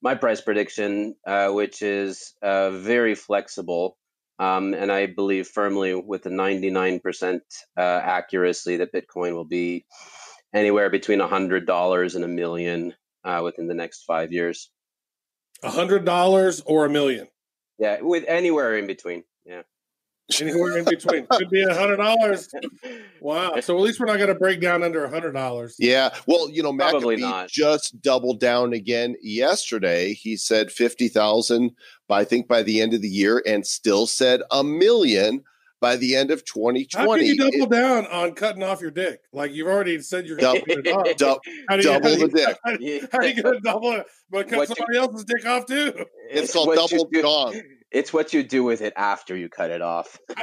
my 0.01 0.15
price 0.15 0.41
prediction, 0.41 1.15
uh, 1.25 1.49
which 1.49 1.81
is 1.81 2.33
uh, 2.41 2.71
very 2.71 3.15
flexible, 3.15 3.97
um, 4.39 4.73
and 4.73 4.91
I 4.91 5.05
believe 5.05 5.47
firmly 5.47 5.93
with 5.93 6.25
nine 6.25 6.99
percent 6.99 7.43
uh, 7.77 7.81
accuracy 8.03 8.77
that 8.77 8.93
Bitcoin 8.93 9.33
will 9.33 9.45
be 9.45 9.85
anywhere 10.53 10.89
between 10.89 11.21
a 11.21 11.27
hundred 11.27 11.65
dollars 11.65 12.15
and 12.15 12.25
a 12.25 12.27
million 12.27 12.93
uh, 13.23 13.41
within 13.43 13.67
the 13.67 13.73
next 13.73 14.03
five 14.03 14.31
years. 14.31 14.71
A 15.63 15.69
hundred 15.69 16.05
dollars 16.05 16.61
or 16.65 16.85
a 16.85 16.89
million? 16.89 17.27
Yeah, 17.77 18.01
with 18.01 18.25
anywhere 18.27 18.77
in 18.77 18.87
between. 18.87 19.23
Yeah. 19.45 19.61
Anywhere 20.39 20.77
in 20.77 20.85
between. 20.85 21.25
Could 21.27 21.49
be 21.49 21.63
a 21.63 21.73
hundred 21.73 21.97
dollars. 21.97 22.47
Wow. 23.21 23.59
So 23.61 23.75
at 23.77 23.81
least 23.83 23.99
we're 23.99 24.07
not 24.07 24.17
going 24.17 24.29
to 24.29 24.35
break 24.35 24.61
down 24.61 24.81
under 24.81 25.03
a 25.03 25.09
hundred 25.09 25.33
dollars. 25.33 25.75
Yeah. 25.77 26.09
Well, 26.25 26.49
you 26.49 26.63
know, 26.63 26.73
Probably 26.75 27.17
McAfee 27.17 27.19
not. 27.19 27.49
just 27.49 28.01
doubled 28.01 28.39
down 28.39 28.73
again 28.73 29.15
yesterday. 29.21 30.13
He 30.15 30.35
said 30.37 30.71
50,000 30.71 31.69
by 32.07 32.21
I 32.21 32.23
think 32.23 32.47
by 32.47 32.63
the 32.63 32.81
end 32.81 32.93
of 32.95 33.01
the 33.03 33.07
year 33.09 33.43
and 33.45 33.65
still 33.65 34.07
said 34.07 34.41
a 34.51 34.63
million 34.63 35.43
by 35.81 35.95
the 35.97 36.15
end 36.15 36.31
of 36.31 36.43
2020. 36.45 36.87
How 36.93 37.15
can 37.15 37.19
2020. 37.19 37.25
you 37.27 37.35
double 37.59 37.73
It- 37.73 37.79
down 37.79 38.05
on 38.07 38.33
cutting 38.33 38.63
off 38.63 38.81
your 38.81 38.91
dick? 38.91 39.21
Like 39.33 39.51
you've 39.51 39.67
already 39.67 39.99
said 40.01 40.25
you're 40.25 40.37
Dou- 40.37 40.53
going 40.53 40.83
to 40.83 40.91
cut 40.93 41.07
it 41.07 41.21
off. 41.21 41.39
dou- 41.43 41.51
How 41.69 41.75
do 41.77 41.83
you- 41.83 41.89
double 41.89 42.09
how 42.09 42.15
do 42.15 42.21
you- 42.21 42.27
the 42.27 42.37
dick. 42.37 42.57
How, 42.63 42.77
do 42.77 42.83
you- 42.85 43.07
how 43.11 43.17
are 43.19 43.25
you 43.25 43.41
going 43.43 43.55
to 43.55 43.61
double 43.61 43.91
it? 43.93 44.05
But 44.31 44.47
cut 44.47 44.57
What 44.57 44.69
you- 44.69 44.75
somebody 44.75 44.97
else's 44.97 45.25
dick 45.25 45.45
off 45.45 45.65
too. 45.67 46.05
It's 46.31 46.53
called 46.53 46.73
double 46.75 47.05
do- 47.05 47.21
dong. 47.21 47.61
It's 47.91 48.13
what 48.13 48.33
you 48.33 48.43
do 48.43 48.63
with 48.63 48.81
it 48.81 48.93
after 48.95 49.35
you 49.35 49.49
cut 49.49 49.69
it 49.69 49.81
off. 49.81 50.17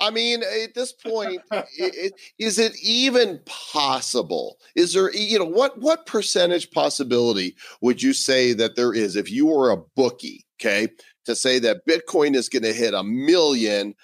I 0.00 0.10
mean, 0.10 0.42
at 0.42 0.74
this 0.74 0.92
point, 0.92 1.42
is 2.38 2.58
it 2.58 2.72
even 2.82 3.40
possible? 3.44 4.56
Is 4.74 4.94
there, 4.94 5.14
you 5.14 5.38
know, 5.38 5.44
what 5.44 5.78
what 5.78 6.06
percentage 6.06 6.70
possibility 6.70 7.54
would 7.82 8.02
you 8.02 8.14
say 8.14 8.54
that 8.54 8.76
there 8.76 8.94
is 8.94 9.14
if 9.14 9.30
you 9.30 9.46
were 9.46 9.70
a 9.70 9.82
bookie, 9.96 10.46
okay, 10.58 10.88
to 11.26 11.36
say 11.36 11.58
that 11.58 11.86
Bitcoin 11.86 12.34
is 12.34 12.48
going 12.48 12.62
to 12.62 12.72
hit 12.72 12.94
a 12.94 13.04
million 13.04 13.94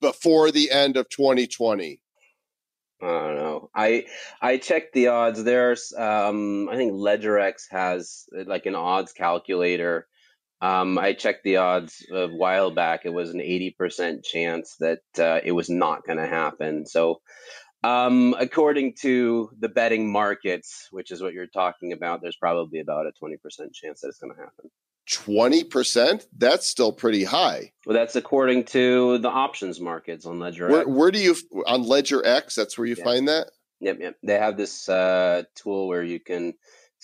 before 0.00 0.50
the 0.50 0.72
end 0.72 0.96
of 0.96 1.08
2020? 1.08 2.00
I 3.00 3.06
don't 3.06 3.36
know. 3.36 3.70
I 3.74 4.06
I 4.40 4.56
checked 4.56 4.94
the 4.94 5.08
odds. 5.08 5.44
There's 5.44 5.92
um 5.96 6.68
I 6.68 6.76
think 6.76 6.92
LedgerX 6.92 7.64
has 7.70 8.24
like 8.46 8.66
an 8.66 8.74
odds 8.74 9.12
calculator. 9.12 10.08
Um, 10.64 10.96
I 10.96 11.12
checked 11.12 11.44
the 11.44 11.58
odds 11.58 12.06
a 12.10 12.26
while 12.28 12.70
back. 12.70 13.02
It 13.04 13.12
was 13.12 13.34
an 13.34 13.40
80% 13.40 14.24
chance 14.24 14.76
that 14.80 15.00
uh, 15.18 15.40
it 15.44 15.52
was 15.52 15.68
not 15.68 16.06
going 16.06 16.16
to 16.16 16.26
happen. 16.26 16.86
So, 16.86 17.20
um, 17.82 18.34
according 18.38 18.94
to 19.02 19.50
the 19.58 19.68
betting 19.68 20.10
markets, 20.10 20.88
which 20.90 21.10
is 21.10 21.20
what 21.20 21.34
you're 21.34 21.46
talking 21.48 21.92
about, 21.92 22.22
there's 22.22 22.36
probably 22.36 22.80
about 22.80 23.04
a 23.06 23.12
20% 23.22 23.36
chance 23.74 24.00
that 24.00 24.08
it's 24.08 24.18
going 24.18 24.34
to 24.34 24.40
happen. 24.40 24.70
20%? 25.10 26.26
That's 26.38 26.66
still 26.66 26.92
pretty 26.92 27.24
high. 27.24 27.72
Well, 27.84 27.92
that's 27.94 28.16
according 28.16 28.64
to 28.64 29.18
the 29.18 29.28
options 29.28 29.80
markets 29.80 30.24
on 30.24 30.38
Ledger 30.38 30.70
Where, 30.70 30.88
where 30.88 31.10
do 31.10 31.18
you, 31.18 31.36
on 31.66 31.82
Ledger 31.82 32.24
X, 32.24 32.54
that's 32.54 32.78
where 32.78 32.86
you 32.86 32.96
Yeah. 32.96 33.04
find 33.04 33.28
that? 33.28 33.50
Yep, 33.80 33.98
yep. 34.00 34.16
They 34.22 34.38
have 34.38 34.56
this 34.56 34.88
uh, 34.88 35.42
tool 35.54 35.88
where 35.88 36.02
you 36.02 36.20
can 36.20 36.54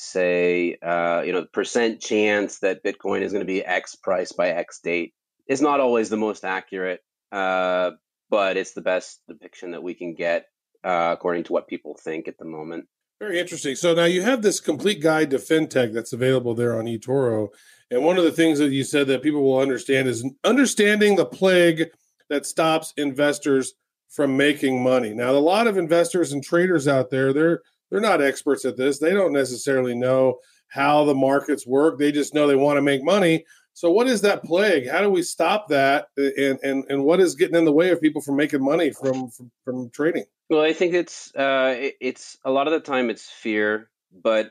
say, 0.00 0.76
uh, 0.82 1.22
you 1.24 1.32
know, 1.32 1.44
percent 1.52 2.00
chance 2.00 2.60
that 2.60 2.82
Bitcoin 2.82 3.20
is 3.20 3.32
going 3.32 3.44
to 3.44 3.52
be 3.52 3.64
X 3.64 3.94
price 3.96 4.32
by 4.32 4.48
X 4.48 4.80
date. 4.80 5.12
is 5.46 5.60
not 5.60 5.80
always 5.80 6.08
the 6.08 6.16
most 6.16 6.44
accurate, 6.44 7.00
uh, 7.32 7.90
but 8.30 8.56
it's 8.56 8.72
the 8.72 8.80
best 8.80 9.20
depiction 9.28 9.72
that 9.72 9.82
we 9.82 9.94
can 9.94 10.14
get 10.14 10.46
uh, 10.84 11.10
according 11.12 11.44
to 11.44 11.52
what 11.52 11.68
people 11.68 11.98
think 12.02 12.28
at 12.28 12.38
the 12.38 12.44
moment. 12.44 12.86
Very 13.20 13.38
interesting. 13.38 13.74
So 13.74 13.92
now 13.92 14.06
you 14.06 14.22
have 14.22 14.40
this 14.40 14.60
complete 14.60 15.02
guide 15.02 15.30
to 15.30 15.36
fintech 15.36 15.92
that's 15.92 16.14
available 16.14 16.54
there 16.54 16.78
on 16.78 16.86
eToro. 16.86 17.48
And 17.90 18.02
one 18.02 18.16
of 18.16 18.24
the 18.24 18.32
things 18.32 18.58
that 18.58 18.70
you 18.70 18.84
said 18.84 19.06
that 19.08 19.22
people 19.22 19.42
will 19.42 19.58
understand 19.58 20.08
is 20.08 20.26
understanding 20.44 21.16
the 21.16 21.26
plague 21.26 21.90
that 22.30 22.46
stops 22.46 22.94
investors 22.96 23.74
from 24.08 24.36
making 24.36 24.82
money. 24.82 25.12
Now, 25.12 25.32
a 25.32 25.32
lot 25.32 25.66
of 25.66 25.76
investors 25.76 26.32
and 26.32 26.42
traders 26.42 26.88
out 26.88 27.10
there, 27.10 27.34
they're 27.34 27.60
they're 27.90 28.00
not 28.00 28.22
experts 28.22 28.64
at 28.64 28.76
this. 28.76 28.98
They 28.98 29.12
don't 29.12 29.32
necessarily 29.32 29.94
know 29.94 30.38
how 30.68 31.04
the 31.04 31.14
markets 31.14 31.66
work. 31.66 31.98
They 31.98 32.12
just 32.12 32.34
know 32.34 32.46
they 32.46 32.56
want 32.56 32.76
to 32.76 32.82
make 32.82 33.02
money. 33.02 33.44
So 33.74 33.90
what 33.90 34.08
is 34.08 34.20
that 34.22 34.44
plague? 34.44 34.88
How 34.88 35.00
do 35.00 35.10
we 35.10 35.22
stop 35.22 35.68
that? 35.68 36.08
And 36.16 36.58
and 36.62 36.84
and 36.88 37.04
what 37.04 37.20
is 37.20 37.34
getting 37.34 37.56
in 37.56 37.64
the 37.64 37.72
way 37.72 37.90
of 37.90 38.00
people 38.00 38.20
from 38.20 38.36
making 38.36 38.64
money 38.64 38.90
from 38.90 39.30
from, 39.30 39.50
from 39.64 39.90
trading? 39.90 40.24
Well, 40.48 40.62
I 40.62 40.72
think 40.72 40.94
it's 40.94 41.34
uh, 41.34 41.90
it's 42.00 42.36
a 42.44 42.50
lot 42.50 42.66
of 42.66 42.72
the 42.72 42.80
time 42.80 43.10
it's 43.10 43.28
fear, 43.28 43.88
but 44.12 44.50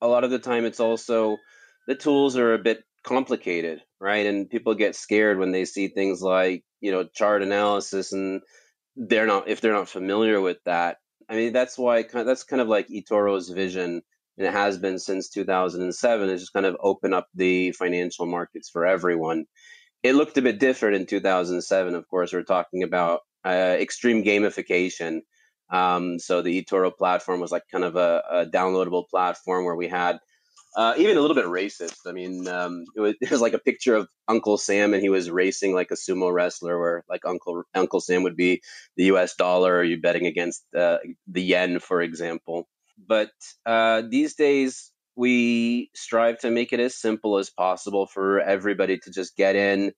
a 0.00 0.08
lot 0.08 0.24
of 0.24 0.30
the 0.30 0.38
time 0.38 0.64
it's 0.64 0.80
also 0.80 1.36
the 1.86 1.94
tools 1.94 2.36
are 2.36 2.54
a 2.54 2.58
bit 2.58 2.84
complicated, 3.02 3.82
right? 4.00 4.26
And 4.26 4.50
people 4.50 4.74
get 4.74 4.96
scared 4.96 5.38
when 5.38 5.52
they 5.52 5.64
see 5.64 5.88
things 5.88 6.22
like 6.22 6.64
you 6.80 6.90
know 6.90 7.04
chart 7.04 7.42
analysis, 7.42 8.12
and 8.12 8.40
they're 8.96 9.26
not 9.26 9.48
if 9.48 9.60
they're 9.60 9.72
not 9.72 9.88
familiar 9.88 10.40
with 10.40 10.58
that. 10.64 10.98
I 11.28 11.36
mean, 11.36 11.52
that's 11.52 11.76
why 11.76 12.02
that's 12.02 12.44
kind 12.44 12.62
of 12.62 12.68
like 12.68 12.88
eToro's 12.88 13.50
vision, 13.50 14.02
and 14.38 14.46
it 14.46 14.52
has 14.52 14.78
been 14.78 14.98
since 14.98 15.28
2007. 15.28 16.28
Is 16.30 16.40
just 16.40 16.52
kind 16.52 16.66
of 16.66 16.76
open 16.80 17.12
up 17.12 17.28
the 17.34 17.72
financial 17.72 18.26
markets 18.26 18.70
for 18.70 18.86
everyone. 18.86 19.44
It 20.02 20.14
looked 20.14 20.38
a 20.38 20.42
bit 20.42 20.58
different 20.60 20.96
in 20.96 21.06
2007. 21.06 21.94
Of 21.94 22.08
course, 22.08 22.32
we're 22.32 22.42
talking 22.44 22.82
about 22.82 23.20
uh, 23.44 23.76
extreme 23.78 24.22
gamification. 24.22 25.20
Um, 25.70 26.18
so 26.18 26.40
the 26.40 26.62
eToro 26.62 26.96
platform 26.96 27.40
was 27.40 27.52
like 27.52 27.64
kind 27.70 27.84
of 27.84 27.96
a, 27.96 28.22
a 28.30 28.46
downloadable 28.46 29.08
platform 29.08 29.64
where 29.64 29.76
we 29.76 29.88
had 29.88 30.18
uh, 30.76 30.94
even 30.96 31.16
a 31.16 31.20
little 31.20 31.34
bit 31.34 31.46
racist. 31.46 32.06
I 32.06 32.12
mean, 32.12 32.46
um, 32.48 32.84
it, 32.96 33.00
was, 33.00 33.14
it 33.20 33.30
was 33.30 33.40
like 33.40 33.54
a 33.54 33.58
picture 33.58 33.94
of 33.94 34.08
Uncle 34.28 34.58
Sam 34.58 34.94
and 34.94 35.02
he 35.02 35.08
was 35.08 35.30
racing 35.30 35.74
like 35.74 35.90
a 35.90 35.94
sumo 35.94 36.32
wrestler, 36.32 36.78
where 36.78 37.04
like 37.08 37.24
Uncle 37.24 37.64
Uncle 37.74 38.00
Sam 38.00 38.22
would 38.22 38.36
be 38.36 38.62
the 38.96 39.04
U.S. 39.04 39.34
dollar, 39.34 39.76
or 39.76 39.84
you 39.84 40.00
betting 40.00 40.26
against 40.26 40.64
uh, 40.74 40.98
the 41.26 41.42
yen, 41.42 41.80
for 41.80 42.02
example. 42.02 42.68
But 43.06 43.30
uh, 43.64 44.02
these 44.08 44.34
days, 44.34 44.90
we 45.16 45.90
strive 45.94 46.38
to 46.40 46.50
make 46.50 46.72
it 46.72 46.80
as 46.80 46.94
simple 46.96 47.38
as 47.38 47.50
possible 47.50 48.06
for 48.06 48.40
everybody 48.40 48.98
to 48.98 49.10
just 49.10 49.36
get 49.36 49.56
in 49.56 49.92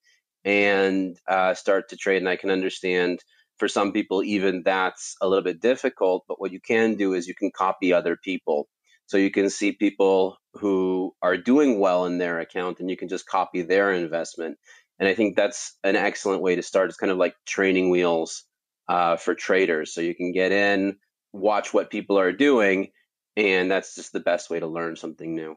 and 0.45 1.17
uh, 1.29 1.55
start 1.55 1.91
to 1.91 1.97
trade. 1.97 2.19
And 2.19 2.29
I 2.29 2.37
can 2.37 2.51
understand 2.51 3.21
for 3.59 3.69
some 3.69 3.93
people, 3.93 4.23
even 4.23 4.63
that's 4.65 5.17
a 5.21 5.29
little 5.29 5.45
bit 5.45 5.61
difficult. 5.61 6.25
But 6.27 6.41
what 6.41 6.53
you 6.53 6.61
can 6.61 6.95
do 6.97 7.13
is 7.13 7.29
you 7.29 7.35
can 7.35 7.51
copy 7.55 7.93
other 7.93 8.17
people. 8.17 8.69
So 9.11 9.17
you 9.17 9.33
can 9.33 9.51
see 9.51 9.73
people 9.73 10.37
who 10.55 11.17
are 11.21 11.37
doing 11.37 11.81
well 11.81 12.07
in 12.07 12.19
their 12.19 12.39
account 12.39 12.79
and 12.79 12.89
you 12.89 12.97
can 12.97 13.09
just 13.09 13.27
copy 13.27 13.63
their 13.63 13.91
investment. 13.93 14.57
And 15.01 15.09
I 15.09 15.15
think 15.15 15.35
that's 15.35 15.77
an 15.83 15.97
excellent 15.97 16.43
way 16.43 16.55
to 16.55 16.63
start. 16.63 16.91
It's 16.91 16.97
kind 16.97 17.11
of 17.11 17.19
like 17.19 17.35
training 17.45 17.91
wheels 17.91 18.45
uh, 18.89 19.17
for 19.17 19.35
traders. 19.35 19.93
So 19.93 20.01
you 20.01 20.15
can 20.15 20.31
get 20.31 20.53
in, 20.53 20.97
watch 21.33 21.75
what 21.75 21.91
people 21.91 22.21
are 22.21 22.31
doing, 22.31 22.93
and 23.37 23.69
that's 23.69 23.97
just 23.97 24.13
the 24.13 24.21
best 24.21 24.49
way 24.49 24.61
to 24.61 24.69
learn 24.69 24.95
something 24.95 25.35
new. 25.35 25.57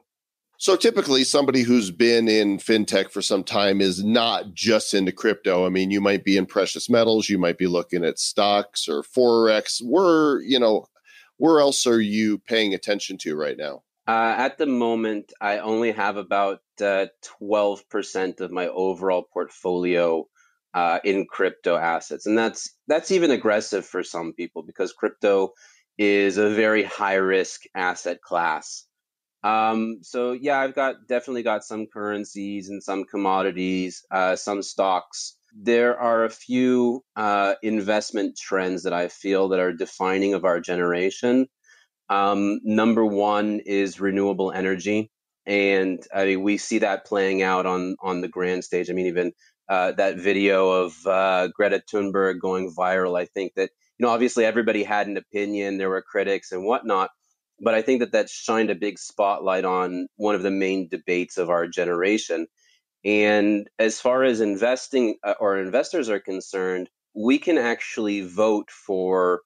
So 0.58 0.74
typically, 0.74 1.22
somebody 1.22 1.62
who's 1.62 1.92
been 1.92 2.26
in 2.26 2.58
fintech 2.58 3.12
for 3.12 3.22
some 3.22 3.44
time 3.44 3.80
is 3.80 4.02
not 4.02 4.52
just 4.52 4.94
into 4.94 5.12
crypto. 5.12 5.64
I 5.64 5.68
mean, 5.68 5.92
you 5.92 6.00
might 6.00 6.24
be 6.24 6.36
in 6.36 6.46
precious 6.46 6.90
metals, 6.90 7.28
you 7.28 7.38
might 7.38 7.58
be 7.58 7.68
looking 7.68 8.04
at 8.04 8.18
stocks 8.18 8.88
or 8.88 9.04
forex. 9.04 9.80
Where 9.80 10.40
you 10.40 10.58
know, 10.58 10.86
where 11.36 11.60
else 11.60 11.86
are 11.86 12.00
you 12.00 12.38
paying 12.38 12.74
attention 12.74 13.18
to 13.18 13.36
right 13.36 13.56
now? 13.56 13.82
Uh, 14.06 14.34
at 14.36 14.58
the 14.58 14.66
moment, 14.66 15.32
I 15.40 15.58
only 15.58 15.92
have 15.92 16.16
about 16.16 16.60
uh, 16.80 17.06
12% 17.40 18.40
of 18.40 18.50
my 18.50 18.68
overall 18.68 19.24
portfolio 19.32 20.26
uh, 20.74 20.98
in 21.04 21.26
crypto 21.26 21.76
assets, 21.76 22.26
and 22.26 22.36
that's 22.36 22.74
that's 22.88 23.12
even 23.12 23.30
aggressive 23.30 23.86
for 23.86 24.02
some 24.02 24.32
people 24.32 24.62
because 24.62 24.92
crypto 24.92 25.52
is 25.96 26.36
a 26.36 26.50
very 26.50 26.82
high 26.82 27.14
risk 27.14 27.62
asset 27.74 28.20
class. 28.20 28.84
Um, 29.44 29.98
so 30.02 30.32
yeah, 30.32 30.58
I've 30.58 30.74
got 30.74 31.06
definitely 31.08 31.44
got 31.44 31.64
some 31.64 31.86
currencies 31.86 32.68
and 32.68 32.82
some 32.82 33.04
commodities, 33.04 34.04
uh, 34.10 34.36
some 34.36 34.62
stocks. 34.62 35.36
There 35.56 35.98
are 35.98 36.24
a 36.24 36.30
few 36.30 37.04
uh, 37.14 37.54
investment 37.62 38.36
trends 38.36 38.82
that 38.82 38.92
I 38.92 39.08
feel 39.08 39.48
that 39.48 39.60
are 39.60 39.72
defining 39.72 40.34
of 40.34 40.44
our 40.44 40.60
generation. 40.60 41.46
Um, 42.08 42.60
number 42.64 43.04
one 43.04 43.60
is 43.64 44.00
renewable 44.00 44.50
energy, 44.50 45.10
and 45.46 46.04
I 46.12 46.26
mean 46.26 46.42
we 46.42 46.58
see 46.58 46.78
that 46.78 47.06
playing 47.06 47.42
out 47.42 47.66
on 47.66 47.96
on 48.02 48.20
the 48.20 48.28
grand 48.28 48.64
stage. 48.64 48.90
I 48.90 48.94
mean 48.94 49.06
even 49.06 49.32
uh, 49.68 49.92
that 49.92 50.18
video 50.18 50.70
of 50.70 51.06
uh, 51.06 51.48
Greta 51.48 51.82
Thunberg 51.90 52.40
going 52.40 52.74
viral. 52.74 53.18
I 53.18 53.26
think 53.26 53.54
that 53.54 53.70
you 53.98 54.04
know 54.04 54.12
obviously 54.12 54.44
everybody 54.44 54.82
had 54.82 55.06
an 55.06 55.16
opinion. 55.16 55.78
There 55.78 55.88
were 55.88 56.02
critics 56.02 56.52
and 56.52 56.66
whatnot, 56.66 57.10
but 57.60 57.74
I 57.74 57.82
think 57.82 58.00
that 58.00 58.12
that 58.12 58.28
shined 58.28 58.70
a 58.70 58.74
big 58.74 58.98
spotlight 58.98 59.64
on 59.64 60.08
one 60.16 60.34
of 60.34 60.42
the 60.42 60.50
main 60.50 60.88
debates 60.88 61.38
of 61.38 61.48
our 61.48 61.68
generation. 61.68 62.48
And 63.04 63.68
as 63.78 64.00
far 64.00 64.24
as 64.24 64.40
investing 64.40 65.16
uh, 65.24 65.34
or 65.40 65.58
investors 65.58 66.08
are 66.10 66.20
concerned, 66.20 66.90
we 67.14 67.38
can 67.38 67.58
actually 67.58 68.22
vote 68.22 68.70
for 68.70 69.42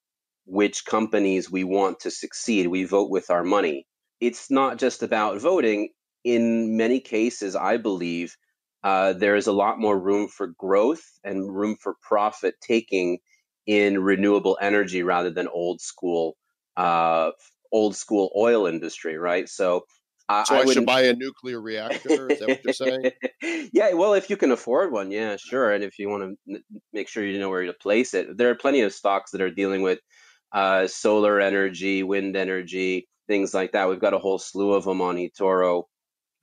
which 0.47 0.85
companies 0.87 1.50
we 1.50 1.65
want 1.65 2.00
to 2.03 2.12
succeed. 2.12 2.69
We 2.69 2.85
vote 2.85 3.11
with 3.11 3.31
our 3.31 3.45
money. 3.45 3.87
It's 4.21 4.50
not 4.50 4.79
just 4.79 5.03
about 5.03 5.41
voting. 5.41 5.91
In 6.25 6.77
many 6.77 7.00
cases, 7.00 7.57
I 7.57 7.79
believe 7.79 8.37
uh, 8.85 9.15
there 9.15 9.37
is 9.37 9.49
a 9.49 9.53
lot 9.53 9.81
more 9.81 9.99
room 9.99 10.29
for 10.29 10.49
growth 10.59 11.05
and 11.25 11.55
room 11.55 11.77
for 11.83 11.97
profit 12.03 12.57
taking 12.61 13.19
in 13.67 14.03
renewable 14.03 14.59
energy 14.62 15.03
rather 15.03 15.31
than 15.31 15.49
old 15.49 15.81
school, 15.81 16.37
uh, 16.77 17.33
old 17.73 17.97
school 17.97 18.33
oil 18.37 18.67
industry, 18.67 19.19
right? 19.19 19.49
So, 19.49 19.85
I, 20.28 20.44
So 20.44 20.56
I, 20.56 20.66
should 20.66 20.87
buy 20.87 21.02
a 21.02 21.14
nuclear 21.14 21.61
reactor. 21.61 22.30
Is 22.30 22.40
that 22.40 22.49
what 22.49 22.64
you're 22.64 22.73
saying? 22.75 23.12
yeah, 23.73 23.94
well, 23.94 24.14
if 24.14 24.28
you 24.28 24.37
can 24.37 24.50
afford 24.50 24.92
one, 24.92 25.11
yeah, 25.11 25.37
sure. 25.37 25.73
And 25.73 25.82
if 25.82 25.99
you 25.99 26.08
want 26.08 26.38
to 26.49 26.61
make 26.92 27.08
sure 27.08 27.25
you 27.25 27.38
know 27.38 27.49
where 27.49 27.64
to 27.64 27.73
place 27.73 28.12
it, 28.14 28.37
there 28.37 28.50
are 28.50 28.54
plenty 28.54 28.82
of 28.82 28.92
stocks 28.92 29.30
that 29.30 29.40
are 29.40 29.50
dealing 29.50 29.82
with 29.82 30.00
uh, 30.52 30.87
solar 30.87 31.40
energy, 31.40 32.02
wind 32.02 32.37
energy, 32.37 33.08
things 33.26 33.54
like 33.54 33.73
that. 33.73 33.88
We've 33.88 34.00
got 34.00 34.14
a 34.14 34.18
whole 34.18 34.38
slew 34.38 34.75
of 34.75 34.85
them 34.85 35.00
on 35.00 35.16
eToro 35.16 35.85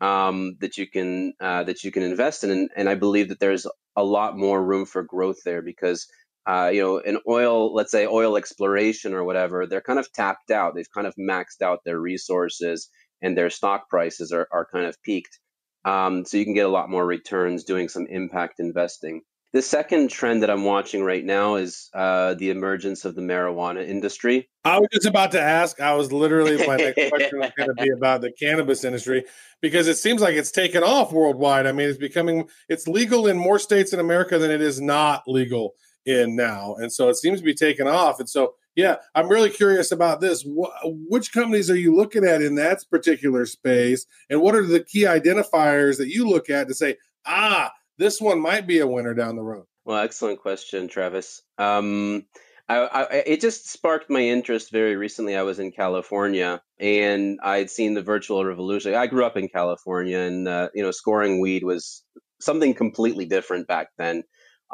um, 0.02 0.56
that 0.62 0.78
you 0.78 0.90
can 0.90 1.34
uh, 1.40 1.64
that 1.64 1.84
you 1.84 1.92
can 1.92 2.04
invest 2.04 2.44
in, 2.44 2.50
and, 2.50 2.70
and 2.76 2.90
I 2.90 2.96
believe 2.96 3.30
that 3.30 3.40
there's 3.40 3.68
a 3.96 4.04
lot 4.04 4.38
more 4.38 4.64
room 4.64 4.86
for 4.86 5.04
growth 5.04 5.38
there 5.46 5.62
because 5.62 6.08
uh, 6.48 6.70
you 6.72 6.82
know, 6.82 6.98
in 7.00 7.18
oil, 7.28 7.74
let's 7.74 7.92
say 7.92 8.06
oil 8.06 8.38
exploration 8.38 9.14
or 9.14 9.24
whatever, 9.24 9.66
they're 9.66 9.82
kind 9.82 9.98
of 9.98 10.12
tapped 10.14 10.52
out. 10.52 10.76
They've 10.76 10.92
kind 10.94 11.08
of 11.08 11.16
maxed 11.16 11.64
out 11.64 11.80
their 11.84 12.00
resources 12.00 12.90
and 13.22 13.38
their 13.38 13.50
stock 13.50 13.90
prices 13.90 14.32
are, 14.32 14.48
are 14.52 14.66
kind 14.66 14.86
of 14.86 15.02
peaked. 15.04 15.40
Um, 15.84 16.26
so 16.26 16.38
you 16.38 16.46
can 16.46 16.54
get 16.54 16.66
a 16.66 16.70
lot 16.70 16.90
more 16.90 17.06
returns 17.06 17.64
doing 17.64 17.90
some 17.90 18.08
impact 18.08 18.60
investing. 18.60 19.22
The 19.54 19.62
second 19.62 20.10
trend 20.10 20.44
that 20.44 20.50
I'm 20.50 20.66
watching 20.66 21.02
right 21.02 21.24
now 21.24 21.56
is 21.56 21.90
uh, 21.94 22.34
the 22.34 22.50
emergence 22.50 23.06
of 23.06 23.16
the 23.16 23.22
marijuana 23.22 23.88
industry. 23.88 24.50
I 24.66 24.80
was 24.80 24.90
just 24.92 25.06
about 25.06 25.32
to 25.32 25.40
ask. 25.40 25.80
I 25.80 25.94
was 25.94 26.12
literally 26.12 26.58
my 26.68 26.76
next 26.76 27.10
question 27.10 27.40
was 27.40 27.52
going 27.56 27.70
to 27.70 27.82
be 27.82 27.90
about 27.90 28.20
the 28.20 28.34
cannabis 28.34 28.84
industry 28.84 29.24
because 29.62 29.88
it 29.88 29.96
seems 29.96 30.22
like 30.22 30.36
it's 30.36 30.52
taken 30.52 30.84
off 30.84 31.14
worldwide. 31.14 31.68
I 31.68 31.72
mean, 31.72 31.88
it's 31.88 31.98
becoming 31.98 32.50
it's 32.68 32.86
legal 32.86 33.28
in 33.28 33.38
more 33.38 33.58
states 33.58 33.94
in 33.94 34.02
America 34.02 34.38
than 34.38 34.52
it 34.52 34.62
is 34.62 34.82
not 34.82 35.24
legal 35.26 35.76
in 36.06 36.36
now, 36.36 36.76
and 36.76 36.92
so 36.92 37.10
it 37.10 37.16
seems 37.16 37.40
to 37.40 37.46
be 37.46 37.54
taking 37.54 37.88
off. 37.88 38.20
And 38.20 38.30
so, 38.30 38.56
yeah, 38.76 38.98
I'm 39.14 39.30
really 39.30 39.50
curious 39.50 39.92
about 39.92 40.22
this. 40.22 40.44
Wh- 40.44 40.86
which 41.10 41.34
companies 41.34 41.70
are 41.70 41.78
you 41.78 41.96
looking 41.96 42.26
at 42.26 42.42
in 42.42 42.56
that 42.56 42.84
particular 42.90 43.46
space, 43.46 44.06
and 44.30 44.42
what 44.42 44.56
are 44.56 44.66
the 44.66 44.84
key 44.84 45.04
identifiers 45.04 45.98
that 45.98 46.10
you 46.10 46.28
look 46.28 46.50
at 46.50 46.68
to 46.68 46.74
say, 46.74 46.98
ah, 47.26 47.72
this 47.98 48.22
one 48.22 48.40
might 48.42 48.68
be 48.68 48.80
a 48.80 48.88
winner 48.88 49.14
down 49.14 49.36
the 49.36 49.44
road? 49.44 49.66
Well, 49.86 50.02
excellent 50.02 50.40
question, 50.40 50.88
Travis. 50.88 51.42
Um, 51.58 52.26
I, 52.68 52.78
I, 52.78 53.04
it 53.28 53.42
just 53.42 53.70
sparked 53.70 54.10
my 54.10 54.22
interest 54.22 54.72
very 54.72 54.96
recently. 54.96 55.36
I 55.36 55.44
was 55.44 55.60
in 55.60 55.72
California 55.72 56.62
and 56.80 57.40
I'd 57.44 57.70
seen 57.70 57.94
the 57.94 58.02
virtual 58.02 58.44
revolution. 58.44 58.96
I 58.96 59.06
grew 59.06 59.24
up 59.24 59.38
in 59.38 59.48
California, 59.48 60.18
and 60.18 60.48
uh, 60.48 60.70
you 60.74 60.82
know, 60.82 60.92
scoring 60.92 61.40
weed 61.40 61.64
was 61.64 62.04
something 62.42 62.74
completely 62.74 63.26
different 63.26 63.68
back 63.68 63.90
then, 63.98 64.24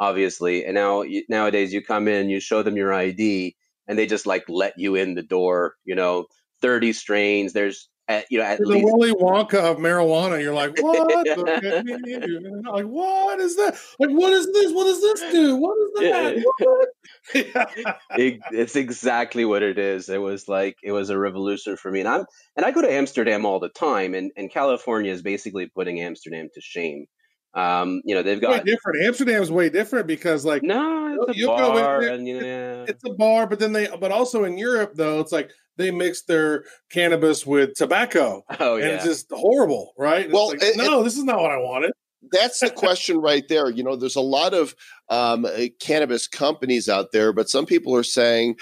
obviously. 0.02 0.64
And 0.64 0.74
now 0.74 1.04
nowadays, 1.28 1.72
you 1.72 1.80
come 1.80 2.08
in, 2.08 2.28
you 2.28 2.40
show 2.40 2.62
them 2.62 2.76
your 2.76 2.92
ID, 2.92 3.54
and 3.86 3.96
they 3.96 4.06
just 4.06 4.26
like 4.26 4.44
let 4.48 4.74
you 4.76 4.96
in 4.96 5.14
the 5.14 5.22
door. 5.22 5.76
You 5.84 5.94
know, 5.94 6.26
thirty 6.60 6.92
strains. 6.92 7.52
There's 7.52 7.88
at, 8.08 8.26
you 8.30 8.38
know, 8.38 8.44
at 8.44 8.58
the 8.58 8.66
least 8.66 8.84
Willy 8.84 9.12
Wonka 9.12 9.54
of 9.54 9.76
marijuana. 9.76 10.42
You're 10.42 10.54
like, 10.54 10.76
what? 10.80 11.26
Like, 12.72 12.86
what 12.86 13.38
is 13.38 13.56
that? 13.56 13.78
Like, 13.98 14.10
what 14.10 14.32
is 14.32 14.50
this? 14.52 14.72
What 14.72 14.84
does 14.84 15.00
this 15.00 15.32
do? 15.32 15.56
What 15.56 15.76
is 15.78 15.90
that? 16.00 16.44
What? 16.58 16.88
it, 18.18 18.40
it's 18.50 18.74
exactly 18.74 19.44
what 19.44 19.62
it 19.62 19.78
is. 19.78 20.08
It 20.08 20.20
was 20.20 20.48
like 20.48 20.76
it 20.82 20.90
was 20.90 21.10
a 21.10 21.18
revolution 21.18 21.76
for 21.76 21.90
me, 21.90 22.00
and 22.00 22.08
I'm 22.08 22.24
and 22.56 22.66
I 22.66 22.72
go 22.72 22.82
to 22.82 22.90
Amsterdam 22.90 23.46
all 23.46 23.60
the 23.60 23.68
time, 23.68 24.14
and 24.14 24.32
and 24.36 24.50
California 24.50 25.12
is 25.12 25.22
basically 25.22 25.66
putting 25.66 26.00
Amsterdam 26.00 26.48
to 26.54 26.60
shame. 26.60 27.06
Um, 27.54 28.00
you 28.04 28.14
know, 28.14 28.22
they've 28.22 28.38
way 28.40 28.56
got 28.56 28.64
different. 28.64 29.02
Amsterdam's 29.04 29.50
way 29.50 29.68
different 29.68 30.06
because, 30.06 30.44
like, 30.44 30.62
no, 30.62 31.16
it's 31.28 31.36
a 31.36 31.38
you'll 31.38 31.56
go 31.56 31.72
bar, 31.72 32.00
there- 32.00 32.14
and 32.14 32.26
you 32.26 32.40
know, 32.40 32.46
yeah. 32.46 32.84
it's 32.88 33.04
a 33.04 33.12
bar, 33.12 33.46
but 33.46 33.58
then 33.58 33.72
they, 33.72 33.88
but 34.00 34.10
also 34.10 34.44
in 34.44 34.56
Europe, 34.56 34.92
though, 34.94 35.20
it's 35.20 35.32
like 35.32 35.50
they 35.76 35.90
mix 35.90 36.22
their 36.22 36.64
cannabis 36.90 37.46
with 37.46 37.74
tobacco, 37.74 38.42
oh 38.60 38.76
yeah. 38.76 38.84
and 38.84 38.92
it's 38.94 39.04
just 39.04 39.26
horrible, 39.30 39.92
right? 39.98 40.26
It's 40.26 40.32
Well, 40.34 40.48
like, 40.48 40.62
it- 40.62 40.76
no, 40.76 41.02
this 41.02 41.16
is 41.18 41.24
not 41.24 41.40
what 41.40 41.50
I 41.50 41.58
wanted. 41.58 41.92
That's 42.30 42.60
the 42.60 42.70
question 42.84 43.18
right 43.18 43.46
there. 43.48 43.68
You 43.68 43.82
know, 43.82 43.96
there's 43.96 44.16
a 44.16 44.20
lot 44.20 44.54
of 44.54 44.74
um, 45.08 45.44
uh, 45.44 45.64
cannabis 45.80 46.26
companies 46.28 46.88
out 46.88 47.12
there, 47.12 47.32
but 47.32 47.50
some 47.50 47.66
people 47.66 47.94
are 47.96 48.04
saying, 48.04 48.56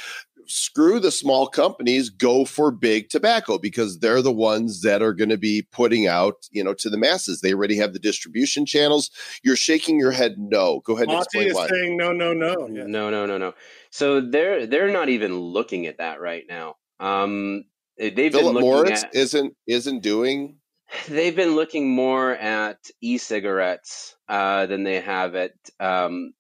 screw 0.51 1.01
the 1.01 1.11
small 1.11 1.47
companies, 1.47 2.11
go 2.11 2.45
for 2.45 2.71
big 2.71 3.09
tobacco 3.09 3.59
because 3.59 3.99
they're 3.99 4.23
the 4.23 4.33
ones 4.33 4.83
that 4.83 5.03
are 5.03 5.13
going 5.13 5.31
to 5.31 5.39
be 5.39 5.67
putting 5.73 6.07
out, 6.07 6.49
you 6.51 6.63
know, 6.63 6.75
to 6.75 6.91
the 6.91 6.99
masses. 6.99 7.41
They 7.41 7.55
already 7.55 7.77
have 7.77 7.93
the 7.93 7.99
distribution 7.99 8.67
channels. 8.67 9.11
You're 9.43 9.57
shaking 9.57 9.99
your 9.99 10.11
head 10.11 10.35
no. 10.39 10.81
Go 10.81 10.95
ahead 10.95 11.09
and 11.09 11.17
Mati 11.17 11.25
explain 11.25 11.49
is 11.49 11.55
why. 11.55 11.69
saying 11.69 11.97
no, 11.97 12.13
no, 12.13 12.33
no. 12.33 12.69
Yeah. 12.69 12.85
no, 12.87 13.11
no, 13.11 13.27
no, 13.27 13.39
no. 13.39 13.55
So 13.91 14.21
they're 14.21 14.67
they're 14.67 14.91
not 14.91 15.09
even 15.09 15.39
looking 15.39 15.87
at 15.87 15.99
that 15.99 16.21
right 16.21 16.45
now. 16.49 16.77
Um, 16.99 17.65
they've 17.99 18.15
been 18.15 18.33
Philip 18.33 18.55
looking 18.55 18.69
Morris 18.69 19.05
at 19.05 19.15
isn't 19.15 19.55
isn't 19.67 20.03
doing 20.03 20.57
they've 21.09 21.37
been 21.37 21.55
looking 21.55 21.91
more 21.91 22.33
at 22.33 22.79
e-cigarettes 23.01 24.17
uh, 24.29 24.67
than 24.67 24.85
they 24.85 25.01
have 25.01 25.35
at 25.35 25.53
um, 25.79 26.33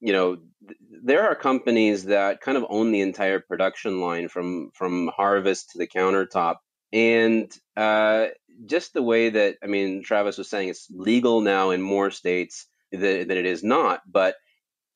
you 0.00 0.12
know 0.12 0.36
th- 0.36 0.78
there 1.04 1.28
are 1.28 1.34
companies 1.34 2.04
that 2.06 2.40
kind 2.40 2.58
of 2.58 2.66
own 2.68 2.92
the 2.92 3.00
entire 3.00 3.40
production 3.40 4.00
line 4.00 4.28
from 4.28 4.70
from 4.74 5.08
harvest 5.16 5.70
to 5.70 5.78
the 5.78 5.86
countertop. 5.86 6.56
And 6.92 7.52
uh, 7.76 8.28
just 8.66 8.94
the 8.94 9.02
way 9.02 9.30
that 9.30 9.56
i 9.62 9.66
mean 9.66 10.02
travis 10.02 10.38
was 10.38 10.50
saying 10.50 10.68
it's 10.68 10.88
legal 10.90 11.40
now 11.42 11.70
in 11.70 11.80
more 11.82 12.10
states 12.10 12.66
than, 12.92 13.28
than 13.28 13.38
it 13.38 13.46
is 13.46 13.62
not 13.62 14.00
but 14.10 14.34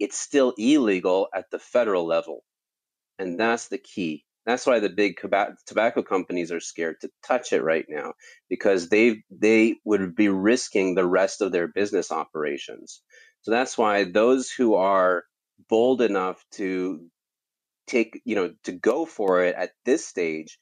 it's 0.00 0.18
still 0.18 0.54
illegal 0.58 1.28
at 1.34 1.50
the 1.50 1.58
federal 1.60 2.06
level. 2.06 2.44
And 3.18 3.38
that's 3.38 3.68
the 3.68 3.78
key. 3.78 4.24
That's 4.46 4.66
why 4.66 4.80
the 4.80 4.90
big 4.90 5.18
tobacco 5.66 6.02
companies 6.02 6.52
are 6.52 6.60
scared 6.60 6.96
to 7.02 7.10
touch 7.26 7.52
it 7.52 7.62
right 7.62 7.86
now 7.88 8.14
because 8.50 8.88
they 8.88 9.22
they 9.30 9.76
would 9.84 10.16
be 10.16 10.28
risking 10.28 10.94
the 10.94 11.06
rest 11.06 11.42
of 11.42 11.52
their 11.52 11.68
business 11.68 12.12
operations. 12.12 13.02
So 13.42 13.52
that's 13.52 13.78
why 13.78 14.04
those 14.04 14.50
who 14.50 14.74
are 14.76 15.24
bold 15.68 16.02
enough 16.02 16.44
to 16.54 17.00
take 17.88 18.22
you 18.26 18.36
know 18.36 18.54
to 18.64 18.72
go 18.72 19.06
for 19.06 19.44
it 19.44 19.56
at 19.56 19.72
this 19.86 20.06
stage, 20.06 20.58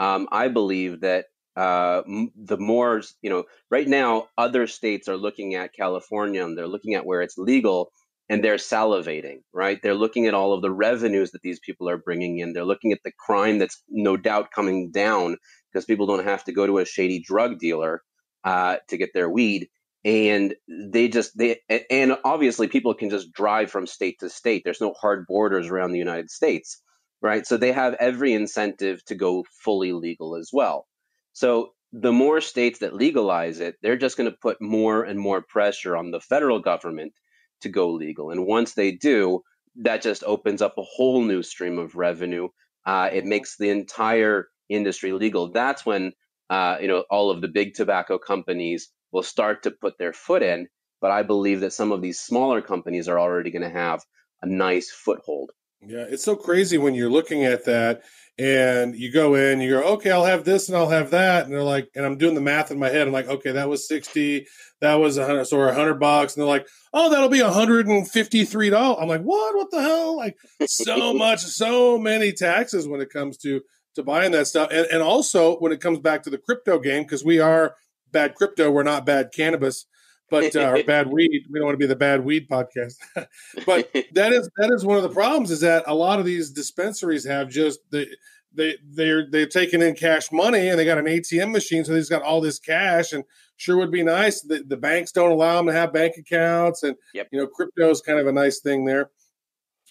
um, 0.00 0.28
I 0.32 0.48
believe 0.48 1.02
that 1.02 1.26
uh, 1.56 2.02
the 2.36 2.58
more 2.58 3.02
you 3.22 3.30
know. 3.30 3.44
Right 3.70 3.88
now, 3.88 4.28
other 4.38 4.68
states 4.68 5.08
are 5.08 5.18
looking 5.18 5.56
at 5.56 5.74
California 5.74 6.44
and 6.44 6.58
they're 6.58 6.68
looking 6.68 6.94
at 6.94 7.06
where 7.06 7.22
it's 7.22 7.38
legal 7.38 7.92
and 8.30 8.44
they're 8.44 8.56
salivating, 8.56 9.40
right? 9.54 9.80
They're 9.82 9.94
looking 9.94 10.26
at 10.28 10.34
all 10.34 10.54
of 10.54 10.62
the 10.62 10.72
revenues 10.72 11.32
that 11.32 11.42
these 11.42 11.60
people 11.60 11.90
are 11.90 11.98
bringing 11.98 12.40
in. 12.40 12.54
They're 12.54 12.64
looking 12.66 12.92
at 12.92 13.00
the 13.04 13.12
crime 13.18 13.58
that's 13.60 13.82
no 13.90 14.16
doubt 14.18 14.52
coming 14.54 14.92
down 14.92 15.38
because 15.72 15.86
people 15.86 16.06
don't 16.08 16.24
have 16.26 16.44
to 16.46 16.52
go 16.54 16.66
to 16.66 16.78
a 16.78 16.86
shady 16.86 17.20
drug 17.20 17.60
dealer 17.60 18.02
uh, 18.44 18.78
to 18.88 18.98
get 18.98 19.10
their 19.14 19.30
weed. 19.30 19.68
And 20.04 20.54
they 20.68 21.08
just 21.08 21.36
they 21.38 21.60
and 21.90 22.16
obviously 22.24 22.66
people 22.66 22.94
can 22.94 23.10
just 23.10 23.32
drive 23.32 23.70
from 23.70 23.86
state 23.86 24.18
to 24.20 24.28
state. 24.28 24.62
There's 24.64 24.80
no 24.80 24.94
hard 25.00 25.26
borders 25.28 25.68
around 25.68 25.92
the 25.92 25.98
United 25.98 26.30
States, 26.30 26.82
right? 27.20 27.46
So 27.46 27.56
they 27.56 27.72
have 27.72 27.94
every 27.94 28.32
incentive 28.32 29.04
to 29.06 29.14
go 29.14 29.44
fully 29.64 29.92
legal 29.92 30.34
as 30.34 30.50
well. 30.52 30.86
So 31.34 31.74
the 31.92 32.12
more 32.12 32.40
states 32.40 32.80
that 32.80 32.94
legalize 32.94 33.60
it, 33.60 33.76
they're 33.82 33.96
just 33.96 34.16
going 34.16 34.30
to 34.30 34.36
put 34.40 34.60
more 34.60 35.04
and 35.04 35.18
more 35.18 35.42
pressure 35.42 35.96
on 35.96 36.10
the 36.10 36.20
federal 36.20 36.58
government 36.58 37.12
to 37.60 37.68
go 37.68 37.90
legal. 37.92 38.30
And 38.30 38.46
once 38.46 38.74
they 38.74 38.92
do, 38.92 39.42
that 39.76 40.02
just 40.02 40.24
opens 40.24 40.62
up 40.62 40.74
a 40.78 40.82
whole 40.82 41.22
new 41.22 41.42
stream 41.42 41.78
of 41.78 41.94
revenue. 41.94 42.48
Uh, 42.84 43.08
it 43.12 43.24
makes 43.24 43.56
the 43.56 43.70
entire 43.70 44.48
industry 44.68 45.12
legal. 45.12 45.52
That's 45.52 45.86
when 45.86 46.12
uh, 46.50 46.78
you 46.80 46.88
know 46.88 47.04
all 47.10 47.30
of 47.30 47.40
the 47.40 47.48
big 47.48 47.74
tobacco 47.74 48.18
companies 48.18 48.90
will 49.12 49.22
start 49.22 49.62
to 49.64 49.70
put 49.70 49.98
their 49.98 50.12
foot 50.12 50.42
in. 50.42 50.68
But 51.00 51.10
I 51.10 51.22
believe 51.22 51.60
that 51.60 51.72
some 51.72 51.92
of 51.92 52.00
these 52.00 52.20
smaller 52.20 52.62
companies 52.62 53.08
are 53.08 53.18
already 53.18 53.50
going 53.50 53.62
to 53.62 53.70
have 53.70 54.02
a 54.40 54.46
nice 54.46 54.90
foothold. 54.90 55.50
Yeah, 55.84 56.04
it's 56.08 56.24
so 56.24 56.36
crazy 56.36 56.78
when 56.78 56.94
you're 56.94 57.10
looking 57.10 57.44
at 57.44 57.64
that 57.64 58.02
and 58.38 58.94
you 58.94 59.12
go 59.12 59.34
in, 59.34 59.60
you 59.60 59.70
go, 59.70 59.82
okay, 59.94 60.12
I'll 60.12 60.24
have 60.24 60.44
this 60.44 60.68
and 60.68 60.76
I'll 60.76 60.88
have 60.88 61.10
that, 61.10 61.44
and 61.44 61.52
they're 61.52 61.62
like, 61.62 61.88
and 61.96 62.06
I'm 62.06 62.18
doing 62.18 62.36
the 62.36 62.40
math 62.40 62.70
in 62.70 62.78
my 62.78 62.88
head. 62.88 63.06
I'm 63.06 63.12
like, 63.12 63.28
okay, 63.28 63.50
that 63.50 63.68
was 63.68 63.86
sixty, 63.88 64.46
that 64.80 64.94
was 64.94 65.18
a 65.18 65.26
hundred, 65.26 65.46
so 65.46 65.60
a 65.60 65.74
hundred 65.74 65.98
bucks, 65.98 66.34
and 66.34 66.42
they're 66.42 66.48
like, 66.48 66.68
oh, 66.94 67.10
that'll 67.10 67.28
be 67.28 67.40
a 67.40 67.50
hundred 67.50 67.88
and 67.88 68.08
fifty 68.08 68.44
three 68.44 68.70
dollars. 68.70 68.98
I'm 69.00 69.08
like, 69.08 69.22
what? 69.22 69.56
What 69.56 69.70
the 69.72 69.82
hell? 69.82 70.16
Like, 70.16 70.36
so 70.66 71.12
much, 71.14 71.40
so 71.40 71.98
many 71.98 72.32
taxes 72.32 72.86
when 72.86 73.00
it 73.00 73.10
comes 73.10 73.36
to 73.38 73.60
to 73.96 74.02
buying 74.04 74.32
that 74.32 74.46
stuff, 74.46 74.68
and 74.70 74.86
and 74.86 75.02
also 75.02 75.56
when 75.56 75.72
it 75.72 75.80
comes 75.80 75.98
back 75.98 76.22
to 76.22 76.30
the 76.30 76.38
crypto 76.38 76.78
game, 76.78 77.02
because 77.02 77.24
we 77.24 77.40
are 77.40 77.74
bad 78.12 78.34
crypto, 78.34 78.70
we're 78.70 78.82
not 78.82 79.06
bad 79.06 79.30
cannabis. 79.34 79.86
But 80.30 80.56
uh, 80.56 80.70
or 80.70 80.82
bad 80.86 81.08
weed. 81.08 81.46
We 81.50 81.58
don't 81.58 81.66
want 81.66 81.74
to 81.74 81.78
be 81.78 81.86
the 81.86 81.96
bad 81.96 82.24
weed 82.24 82.48
podcast. 82.48 82.94
but 83.66 83.92
that 84.14 84.32
is 84.32 84.48
that 84.56 84.70
is 84.70 84.84
one 84.84 84.96
of 84.96 85.02
the 85.02 85.10
problems 85.10 85.50
is 85.50 85.60
that 85.60 85.84
a 85.86 85.94
lot 85.94 86.18
of 86.18 86.24
these 86.24 86.50
dispensaries 86.50 87.26
have 87.26 87.50
just 87.50 87.80
the 87.90 88.06
they 88.54 88.76
they're 88.82 89.28
they're 89.30 89.46
taking 89.46 89.82
in 89.82 89.94
cash 89.94 90.32
money 90.32 90.68
and 90.68 90.78
they 90.78 90.84
got 90.84 90.98
an 90.98 91.04
ATM 91.04 91.52
machine, 91.52 91.84
so 91.84 91.92
they've 91.92 92.08
got 92.08 92.22
all 92.22 92.40
this 92.40 92.58
cash 92.58 93.12
and 93.12 93.24
sure 93.56 93.76
would 93.76 93.90
be 93.92 94.02
nice. 94.02 94.40
The, 94.42 94.64
the 94.66 94.76
banks 94.76 95.12
don't 95.12 95.30
allow 95.30 95.56
them 95.56 95.66
to 95.66 95.72
have 95.72 95.92
bank 95.92 96.14
accounts, 96.18 96.82
and 96.82 96.96
Yep. 97.14 97.28
you 97.30 97.38
know 97.38 97.46
crypto 97.46 97.90
is 97.90 98.00
kind 98.00 98.18
of 98.18 98.26
a 98.26 98.32
nice 98.32 98.60
thing 98.60 98.84
there. 98.84 99.10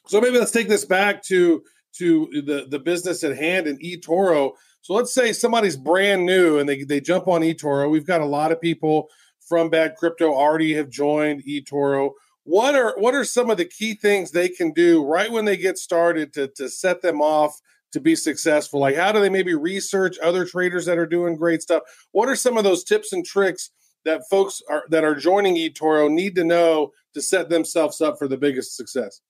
So 0.08 0.20
maybe 0.20 0.38
let's 0.40 0.52
take 0.52 0.68
this 0.68 0.86
back 0.86 1.24
to 1.26 1.64
to 1.98 2.42
the 2.46 2.68
the 2.70 2.80
business 2.80 3.24
at 3.24 3.38
hand 3.38 3.68
and 3.68 3.80
eToro. 3.80 4.52
So 4.82 4.94
let's 4.94 5.13
say 5.13 5.32
somebody's 5.32 5.78
brand 5.78 6.26
new 6.26 6.58
and 6.58 6.67
they 6.67 6.84
they 6.84 7.00
jump 7.00 7.28
on 7.28 7.41
eToro. 7.41 7.89
We've 7.89 8.06
got 8.06 8.22
a 8.22 8.26
lot 8.26 8.52
of 8.52 8.60
people 8.60 9.10
from 9.48 9.70
Bad 9.70 9.96
Crypto 9.96 10.34
already 10.34 10.74
have 10.74 10.89
joined 10.89 11.44
eToro. 11.46 12.12
What 12.44 12.74
are 12.76 12.96
what 12.98 13.13
are 13.13 13.24
some 13.24 13.50
of 13.50 13.58
the 13.58 13.65
key 13.65 13.94
things 13.94 14.32
they 14.32 14.50
can 14.50 14.72
do 14.72 15.04
right 15.04 15.32
when 15.32 15.46
they 15.46 15.58
get 15.58 15.78
started 15.78 16.34
to 16.34 16.48
to 16.56 16.70
set 16.70 17.02
them 17.02 17.22
off 17.22 17.60
to 17.94 18.00
be 18.00 18.15
successful? 18.15 18.80
Like 18.80 18.96
how 18.96 19.12
do 19.12 19.20
they 19.20 19.30
maybe 19.30 19.54
research 19.54 20.17
other 20.20 20.46
traders 20.46 20.86
that 20.88 20.98
are 20.98 21.06
doing 21.06 21.36
great 21.36 21.62
stuff? 21.62 21.84
What 22.12 22.28
are 22.28 22.36
some 22.36 22.58
of 22.58 22.63
those 22.63 22.84
tips 22.84 23.13
and 23.13 23.24
tricks 23.24 23.70
that 24.06 24.22
folks 24.32 24.62
are 24.67 24.84
that 24.89 25.04
are 25.04 25.15
joining 25.15 25.56
eToro 25.56 26.10
need 26.10 26.36
to 26.36 26.44
know 26.44 26.91
to 27.13 27.22
set 27.22 27.50
themselves 27.50 28.02
up 28.02 28.17
for 28.17 28.28
the 28.28 28.38
biggest 28.38 28.76
success? 28.76 29.22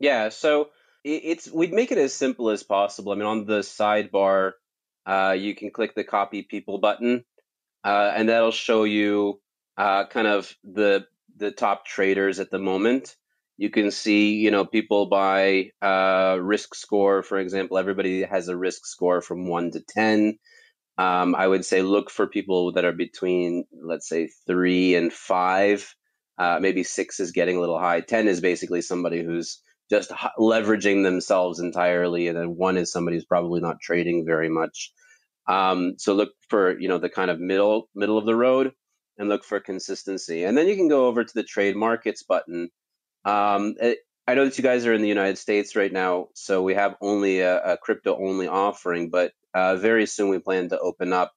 Yeah, 0.00 0.30
so 0.30 0.70
it's 1.04 1.50
we'd 1.50 1.72
make 1.72 1.92
it 1.92 1.98
as 1.98 2.12
simple 2.12 2.50
as 2.50 2.64
possible. 2.64 3.12
I 3.12 3.14
mean, 3.14 3.26
on 3.26 3.44
the 3.46 3.60
sidebar, 3.60 4.52
uh, 5.06 5.36
you 5.38 5.54
can 5.54 5.70
click 5.70 5.94
the 5.94 6.04
copy 6.04 6.42
people 6.42 6.78
button, 6.78 7.24
uh, 7.84 8.12
and 8.14 8.28
that'll 8.28 8.50
show 8.50 8.84
you 8.84 9.40
uh, 9.78 10.06
kind 10.06 10.26
of 10.26 10.52
the 10.64 11.06
the 11.36 11.50
top 11.50 11.86
traders 11.86 12.40
at 12.40 12.50
the 12.50 12.58
moment. 12.58 13.16
You 13.58 13.70
can 13.70 13.90
see, 13.90 14.34
you 14.34 14.50
know, 14.50 14.66
people 14.66 15.06
by 15.06 15.70
uh, 15.80 16.38
risk 16.40 16.74
score, 16.74 17.22
for 17.22 17.38
example. 17.38 17.78
Everybody 17.78 18.22
has 18.22 18.48
a 18.48 18.56
risk 18.56 18.84
score 18.86 19.20
from 19.22 19.48
one 19.48 19.70
to 19.72 19.80
ten. 19.80 20.38
Um, 20.98 21.34
I 21.34 21.46
would 21.46 21.64
say 21.64 21.82
look 21.82 22.10
for 22.10 22.26
people 22.26 22.72
that 22.72 22.84
are 22.84 22.92
between, 22.92 23.64
let's 23.82 24.08
say, 24.08 24.28
three 24.46 24.94
and 24.94 25.12
five. 25.12 25.94
Uh, 26.38 26.58
maybe 26.60 26.82
six 26.82 27.20
is 27.20 27.32
getting 27.32 27.56
a 27.56 27.60
little 27.60 27.78
high. 27.78 28.00
Ten 28.00 28.28
is 28.28 28.40
basically 28.40 28.82
somebody 28.82 29.22
who's 29.22 29.62
just 29.90 30.10
leveraging 30.38 31.02
themselves 31.04 31.60
entirely, 31.60 32.28
and 32.28 32.36
then 32.36 32.56
one 32.56 32.76
is 32.76 32.90
somebody 32.90 33.16
who's 33.16 33.24
probably 33.24 33.60
not 33.60 33.80
trading 33.80 34.24
very 34.26 34.48
much. 34.48 34.92
Um, 35.48 35.94
so 35.98 36.14
look 36.14 36.30
for 36.48 36.78
you 36.78 36.88
know 36.88 36.98
the 36.98 37.08
kind 37.08 37.30
of 37.30 37.40
middle 37.40 37.88
middle 37.94 38.18
of 38.18 38.26
the 38.26 38.34
road, 38.34 38.72
and 39.18 39.28
look 39.28 39.44
for 39.44 39.60
consistency, 39.60 40.44
and 40.44 40.56
then 40.56 40.68
you 40.68 40.76
can 40.76 40.88
go 40.88 41.06
over 41.06 41.24
to 41.24 41.34
the 41.34 41.44
trade 41.44 41.76
markets 41.76 42.22
button. 42.22 42.70
Um, 43.24 43.74
it, 43.80 43.98
I 44.28 44.34
know 44.34 44.44
that 44.44 44.58
you 44.58 44.64
guys 44.64 44.86
are 44.86 44.92
in 44.92 45.02
the 45.02 45.08
United 45.08 45.38
States 45.38 45.76
right 45.76 45.92
now, 45.92 46.28
so 46.34 46.62
we 46.62 46.74
have 46.74 46.96
only 47.00 47.40
a, 47.40 47.74
a 47.74 47.76
crypto 47.76 48.16
only 48.18 48.48
offering, 48.48 49.10
but 49.10 49.32
uh, 49.54 49.76
very 49.76 50.06
soon 50.06 50.30
we 50.30 50.38
plan 50.40 50.68
to 50.70 50.78
open 50.78 51.12
up 51.12 51.32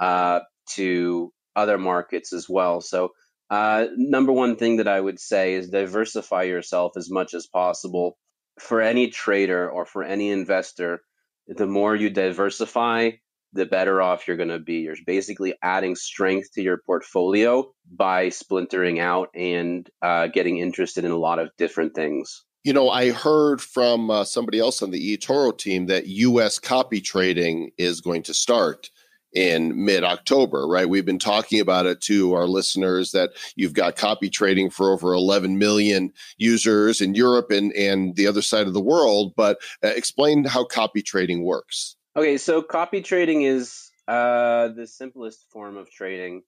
uh, 0.00 0.40
to 0.70 1.32
other 1.54 1.78
markets 1.78 2.32
as 2.32 2.48
well. 2.48 2.80
So 2.80 3.12
uh, 3.50 3.86
number 3.96 4.32
one 4.32 4.56
thing 4.56 4.76
that 4.76 4.88
I 4.88 5.00
would 5.00 5.20
say 5.20 5.54
is 5.54 5.70
diversify 5.70 6.42
yourself 6.42 6.96
as 6.96 7.10
much 7.10 7.34
as 7.34 7.46
possible. 7.46 8.18
For 8.58 8.80
any 8.80 9.08
trader 9.08 9.68
or 9.68 9.84
for 9.84 10.02
any 10.02 10.30
investor, 10.30 11.02
the 11.46 11.66
more 11.66 11.94
you 11.94 12.10
diversify, 12.10 13.10
the 13.54 13.66
better 13.66 14.02
off 14.02 14.26
you're 14.26 14.36
going 14.36 14.48
to 14.48 14.58
be. 14.58 14.80
You're 14.80 14.96
basically 15.06 15.54
adding 15.62 15.96
strength 15.96 16.52
to 16.54 16.62
your 16.62 16.78
portfolio 16.78 17.72
by 17.90 18.28
splintering 18.28 19.00
out 19.00 19.28
and 19.34 19.88
uh, 20.02 20.26
getting 20.26 20.58
interested 20.58 21.04
in 21.04 21.12
a 21.12 21.16
lot 21.16 21.38
of 21.38 21.50
different 21.56 21.94
things. 21.94 22.44
You 22.64 22.72
know, 22.72 22.88
I 22.88 23.10
heard 23.10 23.60
from 23.60 24.10
uh, 24.10 24.24
somebody 24.24 24.58
else 24.58 24.82
on 24.82 24.90
the 24.90 25.16
eToro 25.16 25.56
team 25.56 25.86
that 25.86 26.06
U.S. 26.06 26.58
copy 26.58 27.00
trading 27.00 27.70
is 27.76 28.00
going 28.00 28.22
to 28.24 28.34
start 28.34 28.90
in 29.34 29.84
mid 29.84 30.04
October, 30.04 30.66
right? 30.66 30.88
We've 30.88 31.04
been 31.04 31.18
talking 31.18 31.60
about 31.60 31.86
it 31.86 32.00
to 32.02 32.32
our 32.32 32.46
listeners 32.46 33.10
that 33.10 33.30
you've 33.56 33.74
got 33.74 33.96
copy 33.96 34.30
trading 34.30 34.70
for 34.70 34.92
over 34.92 35.12
11 35.12 35.58
million 35.58 36.12
users 36.38 37.00
in 37.00 37.14
Europe 37.14 37.50
and, 37.50 37.72
and 37.72 38.16
the 38.16 38.26
other 38.26 38.42
side 38.42 38.66
of 38.66 38.74
the 38.74 38.80
world. 38.80 39.34
But 39.36 39.58
uh, 39.82 39.88
explain 39.88 40.44
how 40.44 40.64
copy 40.64 41.02
trading 41.02 41.44
works. 41.44 41.96
Okay, 42.16 42.38
so 42.38 42.62
copy 42.62 43.02
trading 43.02 43.42
is 43.42 43.90
uh, 44.06 44.68
the 44.68 44.86
simplest 44.86 45.46
form 45.50 45.76
of 45.76 45.90
trading. 45.90 46.42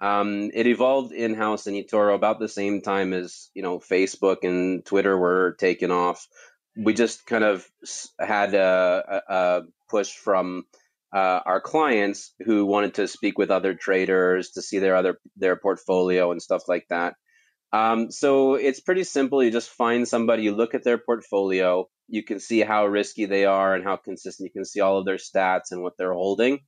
Um, 0.00 0.50
it 0.52 0.66
evolved 0.66 1.12
in 1.12 1.34
house 1.34 1.68
in 1.68 1.74
eToro 1.74 2.16
about 2.16 2.40
the 2.40 2.48
same 2.48 2.82
time 2.82 3.12
as 3.12 3.48
you 3.54 3.62
know 3.62 3.78
Facebook 3.78 4.38
and 4.42 4.84
Twitter 4.84 5.16
were 5.16 5.54
taken 5.60 5.92
off. 5.92 6.26
We 6.76 6.92
just 6.92 7.24
kind 7.26 7.44
of 7.44 7.64
had 8.18 8.54
a, 8.54 9.22
a, 9.28 9.62
push 9.88 10.12
from 10.12 10.64
uh, 11.14 11.40
our 11.46 11.60
clients 11.60 12.34
who 12.44 12.66
wanted 12.66 12.94
to 12.94 13.06
speak 13.06 13.38
with 13.38 13.50
other 13.52 13.74
traders 13.74 14.50
to 14.52 14.62
see 14.62 14.80
their 14.80 14.96
other 14.96 15.18
their 15.36 15.54
portfolio 15.54 16.32
and 16.32 16.42
stuff 16.42 16.64
like 16.66 16.86
that. 16.88 17.14
Um, 17.72 18.10
so 18.10 18.54
it's 18.54 18.80
pretty 18.80 19.04
simple. 19.04 19.42
You 19.42 19.50
just 19.50 19.70
find 19.70 20.06
somebody, 20.06 20.42
you 20.42 20.54
look 20.54 20.74
at 20.74 20.84
their 20.84 20.98
portfolio, 20.98 21.88
you 22.08 22.22
can 22.22 22.40
see 22.40 22.60
how 22.60 22.86
risky 22.86 23.24
they 23.24 23.46
are 23.46 23.74
and 23.74 23.84
how 23.84 23.96
consistent. 23.96 24.48
You 24.48 24.52
can 24.52 24.66
see 24.66 24.80
all 24.80 24.98
of 24.98 25.06
their 25.06 25.16
stats 25.16 25.70
and 25.70 25.82
what 25.82 25.96
they're 25.96 26.12
holding. 26.12 26.60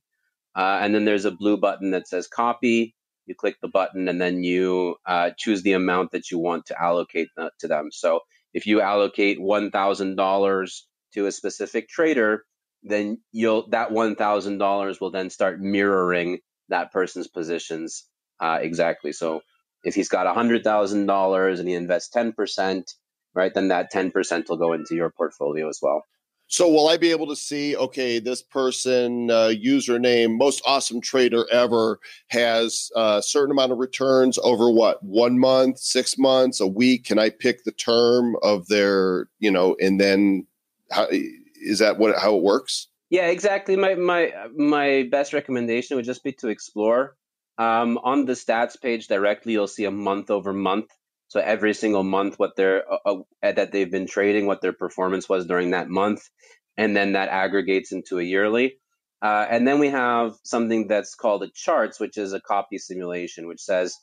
Uh, 0.55 0.79
and 0.81 0.95
then 0.95 1.05
there's 1.05 1.25
a 1.25 1.31
blue 1.31 1.57
button 1.57 1.91
that 1.91 2.07
says 2.07 2.27
copy. 2.27 2.95
You 3.27 3.35
click 3.35 3.57
the 3.61 3.67
button 3.67 4.07
and 4.07 4.19
then 4.19 4.43
you 4.43 4.95
uh, 5.05 5.31
choose 5.37 5.61
the 5.63 5.73
amount 5.73 6.11
that 6.11 6.31
you 6.31 6.39
want 6.39 6.67
to 6.67 6.81
allocate 6.81 7.27
to 7.59 7.67
them. 7.67 7.89
So 7.91 8.21
if 8.53 8.65
you 8.65 8.81
allocate 8.81 9.39
$1,000 9.39 10.81
to 11.13 11.25
a 11.25 11.31
specific 11.31 11.89
trader, 11.89 12.45
then 12.83 13.19
you'll 13.31 13.67
that 13.69 13.89
$1,000 13.89 15.01
will 15.01 15.11
then 15.11 15.29
start 15.29 15.59
mirroring 15.59 16.39
that 16.69 16.91
person's 16.91 17.27
positions 17.27 18.05
uh, 18.39 18.59
exactly. 18.61 19.11
So 19.11 19.41
if 19.85 19.95
he's 19.95 20.09
got 20.09 20.27
$100,000 20.27 21.59
and 21.59 21.69
he 21.69 21.75
invests 21.75 22.13
10%, 22.13 22.93
right, 23.33 23.53
then 23.53 23.69
that 23.69 23.93
10% 23.93 24.49
will 24.49 24.57
go 24.57 24.73
into 24.73 24.95
your 24.95 25.11
portfolio 25.11 25.69
as 25.69 25.79
well. 25.81 26.03
So 26.47 26.69
will 26.69 26.87
I 26.87 26.97
be 26.97 27.09
able 27.09 27.27
to 27.27 27.35
see, 27.35 27.75
okay, 27.75 28.19
this 28.19 28.41
person, 28.41 29.31
uh, 29.31 29.51
username, 29.55 30.37
most 30.37 30.61
awesome 30.65 31.01
trader 31.01 31.45
ever, 31.51 31.99
has 32.27 32.91
a 32.95 33.21
certain 33.25 33.51
amount 33.51 33.71
of 33.71 33.79
returns 33.79 34.37
over 34.43 34.69
what, 34.69 35.01
one 35.03 35.39
month, 35.39 35.79
six 35.79 36.17
months, 36.19 36.59
a 36.59 36.67
week? 36.67 37.05
Can 37.05 37.17
I 37.17 37.31
pick 37.31 37.63
the 37.63 37.71
term 37.71 38.35
of 38.43 38.67
their, 38.67 39.27
you 39.39 39.49
know, 39.49 39.75
and 39.79 39.99
then 39.99 40.45
how, 40.91 41.07
is 41.09 41.79
that 41.79 41.97
what 41.97 42.15
how 42.17 42.35
it 42.35 42.43
works? 42.43 42.87
Yeah, 43.09 43.27
exactly. 43.27 43.75
My 43.75 43.95
my 43.95 44.31
my 44.55 45.07
best 45.09 45.33
recommendation 45.33 45.95
would 45.95 46.05
just 46.05 46.23
be 46.23 46.31
to 46.33 46.49
explore. 46.49 47.15
Um, 47.57 47.97
on 47.97 48.25
the 48.25 48.33
stats 48.33 48.79
page 48.79 49.07
directly, 49.07 49.53
you'll 49.53 49.67
see 49.67 49.85
a 49.85 49.91
month 49.91 50.29
over 50.29 50.53
month. 50.53 50.87
So 51.27 51.39
every 51.39 51.73
single 51.73 52.03
month, 52.03 52.37
what 52.37 52.55
they're 52.55 52.83
uh, 52.91 52.97
uh, 53.05 53.51
that 53.51 53.71
they've 53.71 53.89
been 53.91 54.07
trading, 54.07 54.45
what 54.45 54.61
their 54.61 54.73
performance 54.73 55.27
was 55.27 55.45
during 55.45 55.71
that 55.71 55.89
month, 55.89 56.21
and 56.77 56.95
then 56.95 57.13
that 57.13 57.29
aggregates 57.29 57.91
into 57.91 58.19
a 58.19 58.23
yearly. 58.23 58.77
Uh, 59.21 59.45
and 59.49 59.67
then 59.67 59.79
we 59.79 59.89
have 59.89 60.33
something 60.43 60.87
that's 60.87 61.15
called 61.15 61.43
a 61.43 61.49
charts, 61.53 61.99
which 61.99 62.17
is 62.17 62.33
a 62.33 62.41
copy 62.41 62.77
simulation, 62.77 63.47
which 63.47 63.61
says 63.61 63.95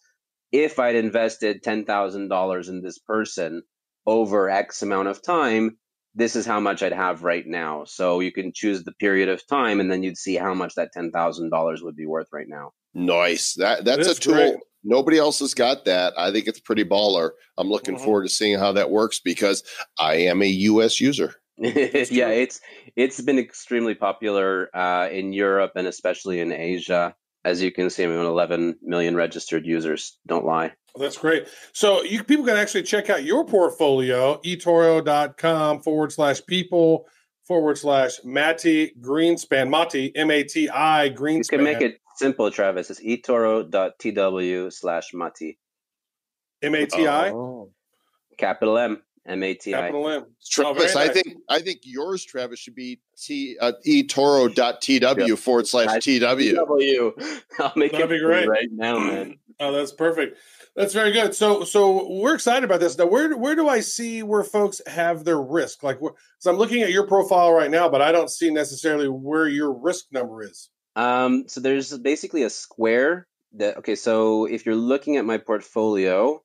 if 0.50 0.78
I'd 0.78 0.96
invested 0.96 1.62
ten 1.62 1.84
thousand 1.84 2.28
dollars 2.28 2.68
in 2.68 2.82
this 2.82 2.98
person 2.98 3.62
over 4.06 4.50
X 4.50 4.82
amount 4.82 5.08
of 5.08 5.22
time, 5.22 5.78
this 6.14 6.36
is 6.36 6.46
how 6.46 6.60
much 6.60 6.82
I'd 6.82 6.92
have 6.92 7.22
right 7.22 7.46
now. 7.46 7.84
So 7.84 8.20
you 8.20 8.32
can 8.32 8.52
choose 8.52 8.84
the 8.84 8.92
period 8.92 9.28
of 9.28 9.46
time, 9.46 9.80
and 9.80 9.90
then 9.90 10.02
you'd 10.02 10.18
see 10.18 10.36
how 10.36 10.54
much 10.54 10.74
that 10.74 10.92
ten 10.92 11.10
thousand 11.10 11.50
dollars 11.50 11.82
would 11.82 11.96
be 11.96 12.06
worth 12.06 12.28
right 12.32 12.48
now. 12.48 12.72
Nice. 12.94 13.54
That 13.54 13.84
that's 13.84 14.08
a 14.08 14.14
tool. 14.14 14.34
Great. 14.34 14.56
Nobody 14.84 15.18
else 15.18 15.38
has 15.38 15.54
got 15.54 15.84
that. 15.84 16.12
I 16.18 16.32
think 16.32 16.48
it's 16.48 16.60
pretty 16.60 16.84
baller. 16.84 17.30
I'm 17.56 17.68
looking 17.68 17.94
mm-hmm. 17.94 18.04
forward 18.04 18.24
to 18.24 18.28
seeing 18.28 18.58
how 18.58 18.72
that 18.72 18.90
works 18.90 19.20
because 19.20 19.62
I 19.98 20.14
am 20.14 20.42
a 20.42 20.46
US 20.46 21.00
user. 21.00 21.36
yeah, 21.58 22.28
it's 22.28 22.60
it's 22.96 23.20
been 23.20 23.38
extremely 23.38 23.94
popular 23.94 24.74
uh, 24.74 25.08
in 25.10 25.32
Europe 25.32 25.72
and 25.76 25.86
especially 25.86 26.40
in 26.40 26.50
Asia. 26.52 27.14
As 27.44 27.60
you 27.60 27.72
can 27.72 27.90
see, 27.90 28.04
I 28.04 28.06
mean, 28.06 28.18
11 28.18 28.78
million 28.82 29.16
registered 29.16 29.66
users. 29.66 30.18
Don't 30.26 30.44
lie. 30.44 30.72
That's 30.94 31.16
great. 31.16 31.48
So 31.72 32.02
you 32.02 32.22
people 32.22 32.44
can 32.44 32.56
actually 32.56 32.82
check 32.82 33.10
out 33.10 33.24
your 33.24 33.44
portfolio, 33.44 34.40
etoro.com 34.44 35.80
forward 35.80 36.12
slash 36.12 36.44
people 36.46 37.06
forward 37.46 37.78
slash 37.78 38.18
Mati 38.24 38.92
Greenspan. 39.00 39.70
Mati, 39.70 40.14
M 40.14 40.30
A 40.30 40.44
T 40.44 40.68
I 40.68 41.10
Greenspan. 41.10 41.52
You 41.52 41.58
can 41.58 41.64
make 41.64 41.80
it 41.80 41.98
simple, 42.16 42.50
Travis. 42.50 42.90
It's 42.90 43.00
etoro.tw 43.00 44.72
slash 44.72 45.14
Mati. 45.14 45.58
M 46.62 46.74
A 46.74 46.86
T 46.86 47.06
I? 47.06 47.30
Oh. 47.30 47.70
Capital 48.38 48.78
M. 48.78 49.02
M 49.26 49.42
A 49.42 49.54
T 49.54 49.74
I. 49.74 49.80
Capital 49.80 50.08
M. 50.08 50.26
Travis, 50.50 50.96
oh, 50.96 51.00
I 51.00 51.06
nice. 51.06 51.14
think 51.14 51.36
I 51.48 51.60
think 51.60 51.80
yours, 51.84 52.24
Travis, 52.24 52.58
should 52.58 52.74
be 52.74 53.00
t 53.16 53.56
uh, 53.60 53.72
etoro.tw 53.86 55.28
yep. 55.28 55.38
forward 55.38 55.66
slash 55.68 56.02
tw. 56.04 56.22
I'll 57.60 57.72
make 57.76 57.92
That'd 57.92 58.06
it 58.06 58.08
be 58.08 58.18
great. 58.18 58.48
right 58.48 58.68
now, 58.72 58.98
man. 58.98 59.38
Oh, 59.60 59.70
that's 59.70 59.92
perfect. 59.92 60.38
That's 60.74 60.92
very 60.92 61.12
good. 61.12 61.34
So, 61.34 61.64
so 61.64 62.10
we're 62.10 62.34
excited 62.34 62.64
about 62.64 62.80
this. 62.80 62.98
Now, 62.98 63.06
where 63.06 63.36
where 63.36 63.54
do 63.54 63.68
I 63.68 63.80
see 63.80 64.24
where 64.24 64.42
folks 64.42 64.80
have 64.88 65.24
their 65.24 65.40
risk? 65.40 65.84
Like, 65.84 66.00
so 66.38 66.50
I'm 66.50 66.56
looking 66.56 66.82
at 66.82 66.90
your 66.90 67.06
profile 67.06 67.52
right 67.52 67.70
now, 67.70 67.88
but 67.88 68.02
I 68.02 68.10
don't 68.10 68.30
see 68.30 68.50
necessarily 68.50 69.08
where 69.08 69.46
your 69.46 69.72
risk 69.72 70.06
number 70.10 70.42
is. 70.42 70.70
Um, 70.96 71.44
so 71.46 71.60
there's 71.60 71.96
basically 71.98 72.42
a 72.42 72.50
square 72.50 73.28
that. 73.52 73.76
Okay, 73.78 73.94
so 73.94 74.46
if 74.46 74.66
you're 74.66 74.74
looking 74.74 75.16
at 75.16 75.24
my 75.24 75.38
portfolio, 75.38 76.42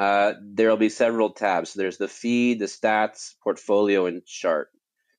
uh, 0.00 0.32
there'll 0.42 0.76
be 0.76 0.88
several 0.88 1.30
tabs. 1.30 1.70
So 1.70 1.78
there's 1.80 1.98
the 1.98 2.08
feed, 2.08 2.58
the 2.58 2.64
stats, 2.64 3.34
portfolio, 3.44 4.06
and 4.06 4.24
chart. 4.26 4.70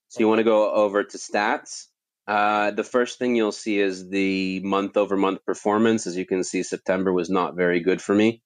So 0.08 0.20
you 0.20 0.28
want 0.28 0.40
to 0.40 0.44
go 0.44 0.70
over 0.70 1.02
to 1.02 1.16
stats 1.16 1.86
uh, 2.26 2.70
the 2.70 2.84
first 2.84 3.18
thing 3.18 3.34
you'll 3.34 3.52
see 3.52 3.80
is 3.80 4.08
the 4.08 4.60
month 4.60 4.96
over 4.96 5.16
month 5.16 5.44
performance. 5.44 6.06
As 6.06 6.16
you 6.16 6.24
can 6.24 6.44
see, 6.44 6.62
September 6.62 7.12
was 7.12 7.28
not 7.28 7.56
very 7.56 7.80
good 7.80 8.00
for 8.00 8.14
me. 8.14 8.42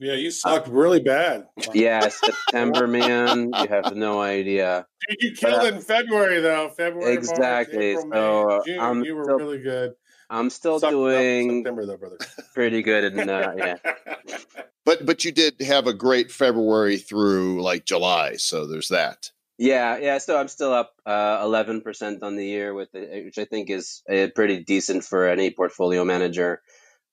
Yeah, 0.00 0.14
you 0.14 0.32
sucked 0.32 0.68
uh, 0.68 0.72
really 0.72 0.98
bad. 0.98 1.46
Yeah, 1.72 2.08
September, 2.08 2.88
man, 2.88 3.52
you 3.54 3.68
have 3.68 3.94
no 3.94 4.20
idea. 4.20 4.84
Dude, 5.08 5.18
you 5.20 5.36
killed 5.36 5.60
but, 5.60 5.74
in 5.74 5.80
February, 5.80 6.40
though. 6.40 6.70
February, 6.70 7.14
exactly. 7.14 7.94
March, 7.94 8.06
April, 8.06 8.10
so 8.12 8.62
May, 8.66 8.74
June, 8.74 9.04
you 9.04 9.14
were 9.14 9.24
still, 9.24 9.38
really 9.38 9.62
good. 9.62 9.92
I'm 10.32 10.48
still 10.48 10.80
Sucked 10.80 10.92
doing 10.92 11.58
September, 11.58 11.84
though, 11.84 11.98
brother. 11.98 12.16
pretty 12.54 12.82
good, 12.82 13.04
and 13.04 13.30
uh, 13.30 13.52
yeah. 13.56 13.76
But 14.84 15.06
but 15.06 15.24
you 15.24 15.30
did 15.30 15.60
have 15.60 15.86
a 15.86 15.92
great 15.92 16.32
February 16.32 16.96
through 16.96 17.62
like 17.62 17.84
July, 17.84 18.34
so 18.34 18.66
there's 18.66 18.88
that. 18.88 19.30
Yeah, 19.56 19.96
yeah. 19.98 20.18
So 20.18 20.36
I'm 20.36 20.48
still 20.48 20.72
up 20.72 20.94
uh, 21.06 21.40
eleven 21.40 21.82
percent 21.82 22.24
on 22.24 22.34
the 22.34 22.44
year, 22.44 22.74
with 22.74 22.92
it, 22.92 23.24
which 23.24 23.38
I 23.38 23.44
think 23.44 23.70
is 23.70 24.02
uh, 24.10 24.26
pretty 24.34 24.64
decent 24.64 25.04
for 25.04 25.28
any 25.28 25.50
portfolio 25.50 26.04
manager. 26.04 26.62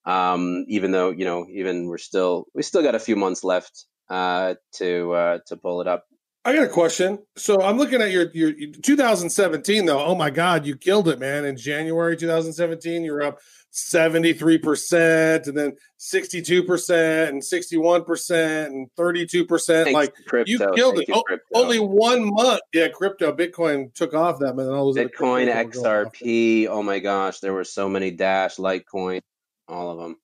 Um, 0.04 0.66
even 0.68 0.90
though 0.90 1.12
you 1.12 1.26
know, 1.26 1.46
even 1.52 1.86
we're 1.86 2.00
still 2.00 2.48
we 2.56 2.64
still 2.64 2.82
got 2.82 2.96
a 2.96 3.00
few 3.00 3.16
months 3.16 3.44
left 3.44 3.86
uh, 4.10 4.56
to 4.78 5.12
uh, 5.14 5.40
to 5.46 5.58
pull 5.58 5.82
it 5.82 5.88
up. 5.88 6.06
I 6.46 6.56
got 6.56 6.64
a 6.64 6.70
question. 6.70 7.20
So 7.36 7.62
I'm 7.62 7.78
looking 7.78 8.02
at 8.02 8.12
your 8.12 8.32
your 8.34 8.54
2017 8.54 9.86
though. 9.86 10.04
Oh 10.04 10.16
my 10.16 10.30
God, 10.30 10.66
you 10.66 10.78
killed 10.78 11.10
it, 11.10 11.20
man! 11.20 11.44
In 11.46 11.58
January 11.58 12.16
2017, 12.16 13.04
you 13.04 13.12
were 13.12 13.24
up 13.24 13.40
73 13.72 14.58
percent, 14.58 15.48
and 15.48 15.58
then 15.58 15.74
62 15.98 16.64
percent, 16.64 17.32
and 17.34 17.44
61 17.44 18.06
percent, 18.06 18.74
and 18.74 18.88
32 18.96 19.46
percent. 19.46 19.92
Like 19.92 20.14
crypto. 20.28 20.50
you 20.50 20.58
killed 20.60 20.96
Thank 20.96 21.10
it. 21.10 21.16
you, 21.16 21.24
Oh, 21.54 21.62
only 21.62 21.80
one 21.80 22.34
month. 22.34 22.62
Yeah, 22.74 22.88
crypto, 22.88 23.34
Bitcoin 23.34 23.94
took 23.94 24.14
off 24.14 24.40
that, 24.40 24.56
man. 24.56 24.70
All 24.70 24.94
those 24.94 24.96
Bitcoin, 24.96 25.48
cryptos 25.48 25.76
were 25.76 25.82
going 25.82 26.06
off. 26.08 26.14
XRP. 26.14 26.68
Oh 26.70 26.84
my 26.84 27.00
gosh, 27.00 27.42
there 27.42 27.54
were 27.54 27.66
so 27.66 27.90
many 27.90 28.12
Dash, 28.12 28.56
Litecoin, 28.56 29.20
all 29.68 29.92
of 29.92 29.98
them. 29.98 30.16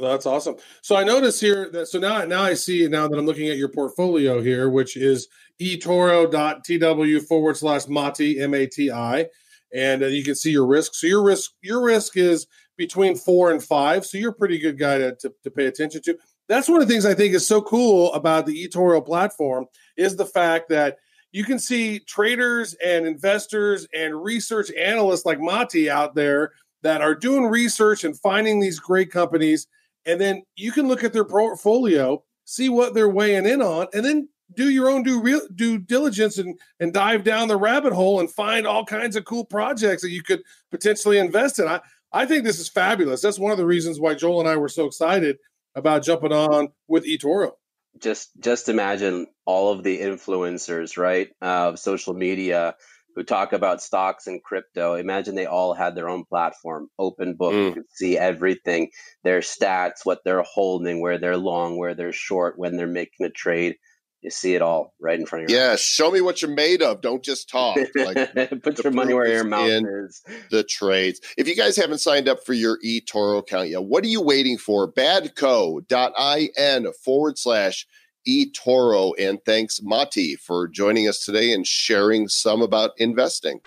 That's 0.00 0.26
awesome. 0.26 0.56
So 0.82 0.96
I 0.96 1.04
notice 1.04 1.40
here 1.40 1.70
that 1.72 1.86
so 1.88 1.98
now 1.98 2.24
now 2.24 2.42
I 2.42 2.54
see 2.54 2.86
now 2.88 3.06
that 3.08 3.18
I'm 3.18 3.26
looking 3.26 3.48
at 3.48 3.56
your 3.56 3.68
portfolio 3.68 4.40
here, 4.40 4.70
which 4.70 4.96
is 4.96 5.28
etoro.tw 5.60 7.22
forward 7.26 7.56
slash 7.56 7.86
mati 7.86 8.40
m 8.40 8.54
a 8.54 8.66
t 8.66 8.90
i, 8.90 9.26
and 9.74 10.02
uh, 10.02 10.06
you 10.06 10.24
can 10.24 10.34
see 10.34 10.50
your 10.50 10.66
risk. 10.66 10.94
So 10.94 11.06
your 11.06 11.22
risk 11.22 11.52
your 11.62 11.82
risk 11.82 12.16
is 12.16 12.46
between 12.76 13.14
four 13.14 13.50
and 13.50 13.62
five. 13.62 14.06
So 14.06 14.16
you're 14.16 14.30
a 14.30 14.34
pretty 14.34 14.58
good 14.58 14.78
guy 14.78 14.98
to, 14.98 15.14
to, 15.16 15.32
to 15.44 15.50
pay 15.50 15.66
attention 15.66 16.00
to. 16.02 16.16
That's 16.48 16.68
one 16.68 16.80
of 16.80 16.88
the 16.88 16.92
things 16.92 17.06
I 17.06 17.14
think 17.14 17.34
is 17.34 17.46
so 17.46 17.60
cool 17.60 18.12
about 18.14 18.46
the 18.46 18.68
eToro 18.68 19.04
platform 19.04 19.66
is 19.96 20.16
the 20.16 20.26
fact 20.26 20.68
that 20.70 20.96
you 21.32 21.44
can 21.44 21.58
see 21.58 22.00
traders 22.00 22.74
and 22.84 23.06
investors 23.06 23.86
and 23.94 24.20
research 24.20 24.72
analysts 24.76 25.24
like 25.24 25.38
Mati 25.38 25.88
out 25.88 26.14
there 26.14 26.52
that 26.82 27.02
are 27.02 27.14
doing 27.14 27.46
research 27.46 28.04
and 28.04 28.18
finding 28.18 28.58
these 28.58 28.80
great 28.80 29.12
companies 29.12 29.66
and 30.06 30.20
then 30.20 30.42
you 30.56 30.72
can 30.72 30.88
look 30.88 31.04
at 31.04 31.12
their 31.12 31.24
portfolio, 31.24 32.22
see 32.44 32.68
what 32.68 32.94
they're 32.94 33.08
weighing 33.08 33.46
in 33.46 33.62
on, 33.62 33.86
and 33.92 34.04
then 34.04 34.28
do 34.54 34.70
your 34.70 34.88
own 34.88 35.02
due 35.02 35.20
real 35.20 35.40
due 35.54 35.78
diligence 35.78 36.38
and 36.38 36.58
and 36.80 36.92
dive 36.92 37.24
down 37.24 37.48
the 37.48 37.56
rabbit 37.56 37.92
hole 37.92 38.20
and 38.20 38.30
find 38.30 38.66
all 38.66 38.84
kinds 38.84 39.16
of 39.16 39.24
cool 39.24 39.44
projects 39.44 40.02
that 40.02 40.10
you 40.10 40.22
could 40.22 40.42
potentially 40.70 41.18
invest 41.18 41.58
in. 41.58 41.68
I 41.68 41.80
I 42.12 42.26
think 42.26 42.44
this 42.44 42.58
is 42.58 42.68
fabulous. 42.68 43.22
That's 43.22 43.38
one 43.38 43.52
of 43.52 43.58
the 43.58 43.66
reasons 43.66 44.00
why 44.00 44.14
Joel 44.14 44.40
and 44.40 44.48
I 44.48 44.56
were 44.56 44.68
so 44.68 44.86
excited 44.86 45.38
about 45.74 46.02
jumping 46.02 46.32
on 46.32 46.68
with 46.88 47.06
eToro. 47.06 47.52
Just 47.98 48.30
just 48.40 48.68
imagine 48.68 49.26
all 49.44 49.72
of 49.72 49.82
the 49.82 50.00
influencers, 50.00 50.96
right, 50.96 51.28
of 51.40 51.78
social 51.78 52.14
media 52.14 52.74
who 53.16 53.22
talk 53.24 53.52
about 53.52 53.82
stocks 53.82 54.26
and 54.26 54.42
crypto. 54.42 54.94
Imagine 54.94 55.34
they 55.34 55.46
all 55.46 55.74
had 55.74 55.94
their 55.94 56.08
own 56.08 56.24
platform, 56.24 56.88
open 56.98 57.34
book. 57.34 57.54
You 57.54 57.70
Mm. 57.70 57.74
could 57.74 57.90
see 57.92 58.16
everything, 58.16 58.90
their 59.24 59.40
stats, 59.40 60.04
what 60.04 60.20
they're 60.24 60.42
holding, 60.42 61.00
where 61.00 61.18
they're 61.18 61.36
long, 61.36 61.76
where 61.76 61.94
they're 61.94 62.12
short, 62.12 62.58
when 62.58 62.76
they're 62.76 62.86
making 62.86 63.26
a 63.26 63.30
trade. 63.30 63.76
You 64.22 64.30
see 64.30 64.54
it 64.54 64.60
all 64.60 64.92
right 65.00 65.18
in 65.18 65.24
front 65.24 65.46
of 65.46 65.50
you. 65.50 65.56
Yeah, 65.56 65.76
show 65.76 66.10
me 66.10 66.20
what 66.20 66.42
you're 66.42 66.50
made 66.50 66.82
of. 66.82 67.00
Don't 67.00 67.24
just 67.24 67.48
talk. 67.48 67.78
Like 67.96 68.34
Put 68.62 68.84
your 68.84 68.92
money 68.92 69.14
where 69.14 69.26
your 69.26 69.44
mouth 69.44 69.70
is. 69.70 70.22
the 70.50 70.62
trades. 70.62 71.22
If 71.38 71.48
you 71.48 71.56
guys 71.56 71.74
haven't 71.74 72.00
signed 72.00 72.28
up 72.28 72.44
for 72.44 72.52
your 72.52 72.78
eToro 72.84 73.38
account 73.38 73.70
yet, 73.70 73.84
what 73.84 74.04
are 74.04 74.08
you 74.08 74.20
waiting 74.20 74.58
for? 74.58 74.92
Badco.in 74.92 76.92
forward 77.02 77.38
slash 77.38 77.86
eToro. 78.30 79.12
And 79.18 79.38
thanks, 79.44 79.80
Mati, 79.82 80.36
for 80.36 80.68
joining 80.68 81.08
us 81.08 81.24
today 81.24 81.52
and 81.52 81.66
sharing 81.66 82.28
some 82.28 82.62
about 82.62 82.92
investing. 82.98 83.60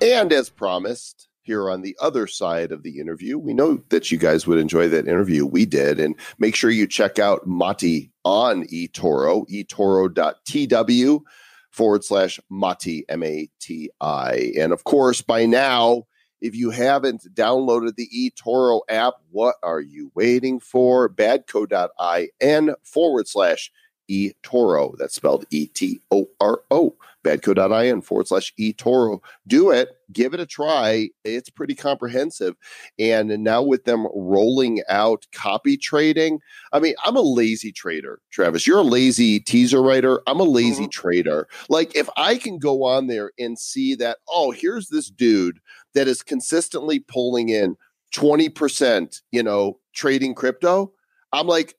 And 0.00 0.32
as 0.32 0.50
promised, 0.50 1.28
here 1.42 1.70
on 1.70 1.82
the 1.82 1.96
other 2.00 2.26
side 2.26 2.72
of 2.72 2.82
the 2.82 2.98
interview, 2.98 3.38
we 3.38 3.54
know 3.54 3.80
that 3.90 4.10
you 4.10 4.18
guys 4.18 4.46
would 4.46 4.58
enjoy 4.58 4.88
that 4.88 5.06
interview. 5.06 5.46
We 5.46 5.64
did. 5.64 6.00
And 6.00 6.16
make 6.38 6.56
sure 6.56 6.70
you 6.70 6.88
check 6.88 7.20
out 7.20 7.46
Mati 7.46 8.10
on 8.24 8.66
eToro, 8.66 9.48
eToro.tw 9.48 11.20
forward 11.70 12.04
slash 12.04 12.40
Mati, 12.50 13.04
M 13.08 13.22
A 13.22 13.48
T 13.60 13.90
I. 14.00 14.52
And 14.58 14.72
of 14.72 14.82
course, 14.84 15.22
by 15.22 15.46
now, 15.46 16.06
if 16.40 16.54
you 16.54 16.70
haven't 16.70 17.34
downloaded 17.34 17.96
the 17.96 18.08
eToro 18.08 18.80
app, 18.88 19.14
what 19.30 19.56
are 19.62 19.80
you 19.80 20.10
waiting 20.14 20.60
for? 20.60 21.08
Badco.in 21.08 22.74
forward 22.82 23.28
slash 23.28 23.72
eToro. 24.10 24.96
That's 24.98 25.14
spelled 25.14 25.46
E 25.50 25.66
T 25.66 26.00
O 26.10 26.28
R 26.40 26.60
O. 26.70 26.94
Badco.in 27.24 28.02
forward 28.02 28.28
slash 28.28 28.52
eToro. 28.58 29.20
Do 29.46 29.70
it. 29.70 29.95
Give 30.12 30.34
it 30.34 30.40
a 30.40 30.46
try. 30.46 31.10
It's 31.24 31.50
pretty 31.50 31.74
comprehensive. 31.74 32.54
And 32.98 33.28
now 33.42 33.62
with 33.62 33.84
them 33.84 34.06
rolling 34.14 34.82
out 34.88 35.26
copy 35.32 35.76
trading, 35.76 36.38
I 36.72 36.78
mean, 36.78 36.94
I'm 37.04 37.16
a 37.16 37.20
lazy 37.22 37.72
trader, 37.72 38.20
Travis. 38.30 38.66
You're 38.66 38.78
a 38.78 38.82
lazy 38.82 39.40
teaser 39.40 39.82
writer. 39.82 40.20
I'm 40.26 40.40
a 40.40 40.44
lazy 40.44 40.86
Mhm. 40.86 40.92
trader. 40.92 41.48
Like, 41.68 41.96
if 41.96 42.08
I 42.16 42.36
can 42.38 42.58
go 42.58 42.84
on 42.84 43.08
there 43.08 43.32
and 43.38 43.58
see 43.58 43.94
that, 43.96 44.18
oh, 44.28 44.52
here's 44.52 44.88
this 44.88 45.10
dude 45.10 45.58
that 45.94 46.06
is 46.08 46.22
consistently 46.22 47.00
pulling 47.00 47.48
in 47.48 47.76
20%, 48.12 49.22
you 49.32 49.42
know, 49.42 49.80
trading 49.94 50.34
crypto, 50.34 50.92
I'm 51.32 51.46
like, 51.48 51.74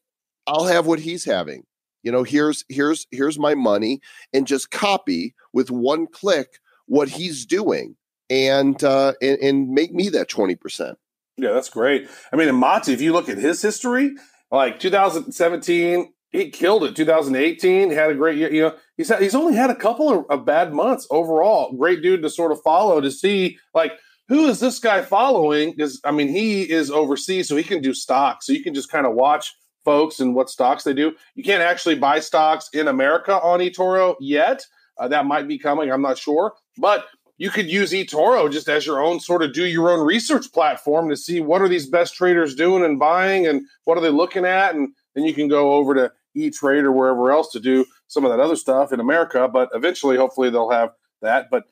I'll 0.48 0.66
have 0.66 0.86
what 0.86 1.00
he's 1.00 1.24
having. 1.26 1.64
You 2.04 2.12
know, 2.12 2.24
here's 2.24 2.64
here's 2.70 3.08
here's 3.12 3.40
my 3.40 3.56
money 3.56 4.00
and 4.34 4.48
just 4.48 4.72
copy 4.72 5.34
with 5.54 5.72
one 5.72 6.08
click 6.08 6.60
what 6.86 7.10
he's 7.10 7.46
doing 7.46 7.96
and 8.30 8.84
uh 8.84 9.14
and, 9.22 9.40
and 9.40 9.70
make 9.70 9.94
me 9.94 10.10
that 10.10 10.30
20%. 10.30 10.96
Yeah, 11.38 11.52
that's 11.52 11.70
great. 11.70 12.10
I 12.32 12.36
mean, 12.36 12.50
and 12.50 12.58
Mati, 12.58 12.94
if 12.94 13.02
you 13.02 13.14
look 13.14 13.30
at 13.30 13.38
his 13.38 13.62
history, 13.62 14.16
like 14.52 14.80
2017, 14.80 16.12
he 16.32 16.50
killed 16.50 16.84
it. 16.84 16.96
2018, 16.96 17.90
he 17.90 17.96
had 17.96 18.10
a 18.10 18.16
great 18.16 18.38
year. 18.38 18.52
You 18.52 18.62
know, 18.64 18.76
he's 18.98 19.10
had, 19.10 19.22
he's 19.22 19.36
only 19.36 19.54
had 19.56 19.70
a 19.70 19.76
couple 19.76 20.10
of, 20.10 20.26
of 20.30 20.46
bad 20.46 20.74
months 20.74 21.08
overall. 21.12 21.74
Great 21.74 22.02
dude 22.02 22.24
to 22.24 22.30
sort 22.30 22.52
of 22.52 22.62
follow 22.64 23.00
to 23.02 23.12
see 23.12 23.58
like 23.74 23.94
who 24.28 24.48
is 24.48 24.60
this 24.60 24.80
guy 24.80 25.02
following? 25.02 25.72
Because 25.72 26.02
I 26.04 26.12
mean, 26.12 26.28
he 26.28 26.70
is 26.70 26.92
overseas, 26.92 27.48
so 27.48 27.56
he 27.56 27.64
can 27.64 27.82
do 27.82 27.94
stocks. 27.94 28.46
So 28.46 28.54
you 28.54 28.64
can 28.64 28.74
just 28.74 28.92
kind 28.92 29.06
of 29.06 29.14
watch 29.14 29.54
folks 29.86 30.20
and 30.20 30.36
what 30.36 30.50
stocks 30.50 30.84
they 30.84 30.94
do. 30.94 31.14
You 31.36 31.44
can't 31.44 31.64
actually 31.64 31.96
buy 31.96 32.20
stocks 32.20 32.70
in 32.74 32.88
America 32.88 33.40
on 33.40 33.60
eToro 33.60 34.16
yet. 34.20 34.66
Uh, 35.00 35.08
that 35.08 35.26
might 35.26 35.48
be 35.48 35.58
coming. 35.58 35.92
I'm 35.92 36.02
not 36.02 36.18
sure, 36.18 36.54
but 36.78 37.06
you 37.38 37.50
could 37.52 37.70
use 37.70 37.92
eToro 37.92 38.52
just 38.52 38.68
as 38.68 38.86
your 38.86 39.00
own 39.00 39.20
sort 39.20 39.44
of 39.44 39.54
do 39.54 39.66
your 39.66 39.92
own 39.92 40.06
research 40.06 40.52
platform 40.52 41.10
to 41.10 41.16
see 41.16 41.40
what 41.40 41.62
are 41.62 41.68
these 41.68 41.88
best 41.88 42.16
traders 42.16 42.56
doing 42.56 42.84
and 42.84 43.00
buying 43.00 43.46
and 43.46 43.66
what 43.84 43.98
are 43.98 44.02
they 44.02 44.10
looking 44.10 44.46
at. 44.46 44.76
And 44.76 44.90
then 45.16 45.24
you 45.24 45.34
can 45.34 45.48
go 45.48 45.74
over 45.74 45.94
to 45.94 46.12
E-Trade 46.36 46.84
or 46.84 46.92
wherever 46.92 47.32
else 47.32 47.52
to 47.52 47.60
do 47.60 47.86
some 48.08 48.26
of 48.26 48.32
that 48.32 48.40
other 48.40 48.56
stuff 48.56 48.92
in 48.92 49.00
America. 49.00 49.48
But 49.48 49.70
eventually 49.74 50.18
hopefully 50.18 50.50
they'll 50.50 50.72
have 50.72 50.92
that. 51.22 51.50
But 51.52 51.66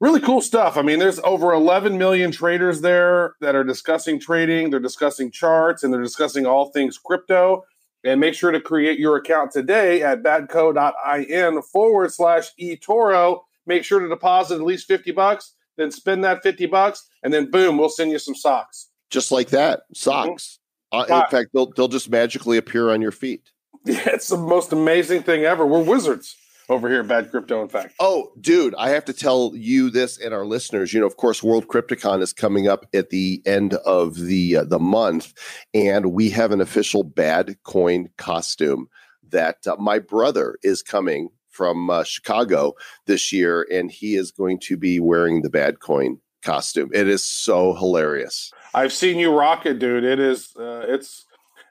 really 0.00 0.20
cool 0.20 0.40
stuff. 0.40 0.78
I 0.78 0.82
mean 0.82 0.98
there's 0.98 1.20
over 1.20 1.52
11 1.52 1.98
million 1.98 2.30
traders 2.30 2.80
there 2.80 3.34
that 3.40 3.54
are 3.54 3.64
discussing 3.64 4.18
trading. 4.18 4.70
They're 4.70 4.80
discussing 4.80 5.30
charts 5.30 5.82
and 5.82 5.92
they're 5.92 6.02
discussing 6.02 6.46
all 6.46 6.70
things 6.70 6.96
crypto. 6.96 7.64
And 8.04 8.18
make 8.18 8.34
sure 8.34 8.50
to 8.50 8.60
create 8.60 8.98
your 8.98 9.16
account 9.16 9.52
today 9.52 10.02
at 10.02 10.24
badco.in 10.24 11.62
forward 11.62 12.12
slash 12.12 12.48
eToro 12.60 13.42
make 13.66 13.84
sure 13.84 14.00
to 14.00 14.08
deposit 14.08 14.56
at 14.56 14.62
least 14.62 14.86
50 14.86 15.12
bucks, 15.12 15.54
then 15.76 15.90
spend 15.90 16.24
that 16.24 16.42
50 16.42 16.66
bucks, 16.66 17.08
and 17.22 17.32
then 17.32 17.50
boom, 17.50 17.78
we'll 17.78 17.88
send 17.88 18.10
you 18.10 18.18
some 18.18 18.34
socks. 18.34 18.88
Just 19.10 19.32
like 19.32 19.50
that. 19.50 19.82
Socks. 19.94 20.58
Uh, 20.92 21.04
in 21.08 21.30
fact, 21.30 21.50
they'll 21.54 21.70
they'll 21.72 21.88
just 21.88 22.10
magically 22.10 22.58
appear 22.58 22.90
on 22.90 23.00
your 23.00 23.12
feet. 23.12 23.50
Yeah, 23.84 24.10
it's 24.10 24.28
the 24.28 24.36
most 24.36 24.72
amazing 24.72 25.24
thing 25.24 25.42
ever. 25.42 25.66
We're 25.66 25.82
wizards 25.82 26.36
over 26.68 26.88
here 26.88 27.02
Bad 27.02 27.30
Crypto, 27.32 27.62
in 27.62 27.68
fact. 27.68 27.94
Oh, 27.98 28.30
dude, 28.40 28.76
I 28.76 28.90
have 28.90 29.04
to 29.06 29.12
tell 29.12 29.52
you 29.54 29.90
this 29.90 30.18
and 30.18 30.32
our 30.32 30.46
listeners. 30.46 30.92
You 30.92 31.00
know, 31.00 31.06
of 31.06 31.16
course, 31.16 31.42
World 31.42 31.66
Crypto 31.66 31.96
Con 31.96 32.22
is 32.22 32.32
coming 32.32 32.68
up 32.68 32.86
at 32.94 33.10
the 33.10 33.42
end 33.44 33.74
of 33.74 34.16
the 34.16 34.58
uh, 34.58 34.64
the 34.64 34.78
month, 34.78 35.34
and 35.74 36.12
we 36.12 36.30
have 36.30 36.52
an 36.52 36.60
official 36.60 37.02
bad 37.02 37.56
coin 37.64 38.08
costume 38.18 38.88
that 39.30 39.66
uh, 39.66 39.76
my 39.80 39.98
brother 39.98 40.58
is 40.62 40.82
coming 40.82 41.28
from 41.52 41.90
uh, 41.90 42.04
Chicago 42.04 42.74
this 43.06 43.32
year, 43.32 43.66
and 43.70 43.90
he 43.90 44.16
is 44.16 44.30
going 44.30 44.58
to 44.60 44.76
be 44.76 44.98
wearing 44.98 45.42
the 45.42 45.50
bad 45.50 45.80
coin 45.80 46.18
costume. 46.42 46.90
It 46.92 47.08
is 47.08 47.22
so 47.24 47.74
hilarious. 47.74 48.50
I've 48.74 48.92
seen 48.92 49.18
you 49.18 49.32
rock 49.32 49.66
it, 49.66 49.78
dude. 49.78 50.04
It 50.04 50.18
is, 50.18 50.54
uh, 50.58 50.84
it's 50.88 51.26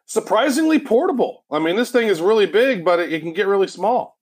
surprisingly 0.05 0.79
portable. 0.79 1.43
I 1.51 1.59
mean, 1.59 1.75
this 1.75 1.91
thing 1.91 2.07
is 2.07 2.21
really 2.21 2.45
big, 2.45 2.85
but 2.85 2.99
it, 2.99 3.11
it 3.11 3.21
can 3.21 3.33
get 3.33 3.47
really 3.47 3.67
small. 3.67 4.17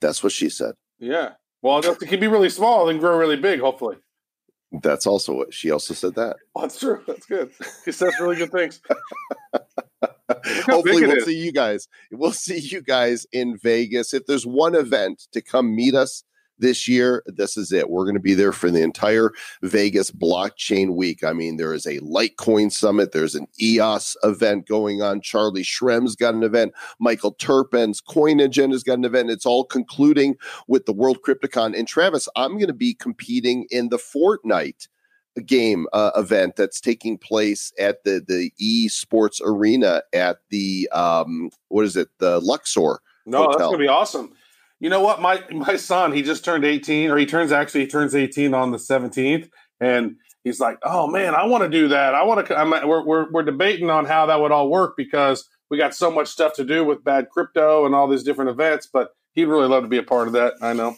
That's 0.00 0.22
what 0.22 0.32
she 0.32 0.48
said. 0.48 0.74
Yeah. 0.98 1.32
Well, 1.62 1.78
it 1.78 1.98
can 2.00 2.20
be 2.20 2.26
really 2.26 2.50
small 2.50 2.88
and 2.88 3.00
grow 3.00 3.16
really 3.16 3.36
big, 3.36 3.60
hopefully. 3.60 3.96
That's 4.82 5.06
also 5.06 5.34
what 5.34 5.54
she 5.54 5.70
also 5.70 5.94
said 5.94 6.14
that. 6.16 6.36
That's 6.54 6.78
true. 6.78 7.02
That's 7.06 7.26
good. 7.26 7.50
He 7.84 7.92
says 7.92 8.12
really 8.20 8.36
good 8.36 8.50
things. 8.50 8.80
Hopefully, 10.28 11.06
we'll 11.06 11.18
is. 11.18 11.24
see 11.24 11.36
you 11.36 11.52
guys. 11.52 11.88
We'll 12.10 12.32
see 12.32 12.58
you 12.58 12.82
guys 12.82 13.26
in 13.32 13.58
Vegas. 13.58 14.14
If 14.14 14.26
there's 14.26 14.46
one 14.46 14.74
event 14.74 15.28
to 15.32 15.42
come 15.42 15.74
meet 15.74 15.94
us, 15.94 16.24
this 16.58 16.86
year, 16.88 17.22
this 17.26 17.56
is 17.56 17.72
it. 17.72 17.90
We're 17.90 18.04
going 18.04 18.14
to 18.14 18.20
be 18.20 18.34
there 18.34 18.52
for 18.52 18.70
the 18.70 18.82
entire 18.82 19.30
Vegas 19.62 20.10
blockchain 20.10 20.94
week. 20.94 21.24
I 21.24 21.32
mean, 21.32 21.56
there 21.56 21.74
is 21.74 21.86
a 21.86 21.98
Litecoin 22.00 22.70
summit, 22.70 23.12
there's 23.12 23.34
an 23.34 23.46
EOS 23.60 24.16
event 24.22 24.66
going 24.66 25.02
on. 25.02 25.20
Charlie 25.20 25.62
Shrem's 25.62 26.16
got 26.16 26.34
an 26.34 26.42
event, 26.42 26.72
Michael 27.00 27.34
Terpin's 27.34 28.00
Coin 28.00 28.40
Agenda's 28.40 28.84
got 28.84 28.98
an 28.98 29.04
event. 29.04 29.30
It's 29.30 29.46
all 29.46 29.64
concluding 29.64 30.36
with 30.68 30.86
the 30.86 30.92
World 30.92 31.22
Crypto 31.22 31.48
Con. 31.48 31.74
And 31.74 31.88
Travis, 31.88 32.28
I'm 32.36 32.52
going 32.52 32.68
to 32.68 32.72
be 32.72 32.94
competing 32.94 33.66
in 33.70 33.88
the 33.88 33.98
Fortnite 33.98 34.88
game 35.42 35.86
uh, 35.92 36.10
event 36.16 36.56
that's 36.56 36.80
taking 36.80 37.18
place 37.18 37.72
at 37.78 38.04
the 38.04 38.24
the 38.26 38.52
esports 38.60 39.40
arena 39.44 40.02
at 40.12 40.38
the 40.50 40.88
um 40.92 41.50
what 41.68 41.84
is 41.84 41.96
it 41.96 42.08
the 42.18 42.40
Luxor 42.40 43.00
No, 43.26 43.46
that's 43.46 43.56
gonna 43.56 43.78
be 43.78 43.88
awesome. 43.88 44.32
You 44.80 44.90
know 44.90 45.00
what? 45.00 45.20
My 45.20 45.42
my 45.50 45.76
son, 45.76 46.12
he 46.12 46.22
just 46.22 46.44
turned 46.44 46.64
18, 46.64 47.10
or 47.10 47.16
he 47.16 47.26
turns 47.26 47.52
actually 47.52 47.82
he 47.82 47.86
turns 47.86 48.14
18 48.14 48.54
on 48.54 48.70
the 48.70 48.78
17th, 48.78 49.48
and 49.80 50.16
he's 50.44 50.60
like, 50.60 50.78
"Oh 50.82 51.06
man, 51.06 51.34
I 51.34 51.46
want 51.46 51.64
to 51.64 51.70
do 51.70 51.88
that. 51.88 52.14
I 52.14 52.22
want 52.22 52.46
to." 52.46 52.56
I'm, 52.58 52.70
we're, 52.86 53.04
we're 53.04 53.30
we're 53.30 53.42
debating 53.42 53.90
on 53.90 54.04
how 54.04 54.26
that 54.26 54.40
would 54.40 54.52
all 54.52 54.68
work 54.68 54.94
because 54.96 55.48
we 55.70 55.78
got 55.78 55.94
so 55.94 56.10
much 56.10 56.28
stuff 56.28 56.52
to 56.54 56.64
do 56.64 56.84
with 56.84 57.02
bad 57.02 57.28
crypto 57.30 57.86
and 57.86 57.94
all 57.94 58.06
these 58.06 58.22
different 58.22 58.50
events. 58.50 58.88
But 58.92 59.10
he'd 59.32 59.46
really 59.46 59.68
love 59.68 59.82
to 59.82 59.88
be 59.88 59.98
a 59.98 60.02
part 60.02 60.28
of 60.28 60.34
that. 60.34 60.54
I 60.60 60.72
know. 60.72 60.96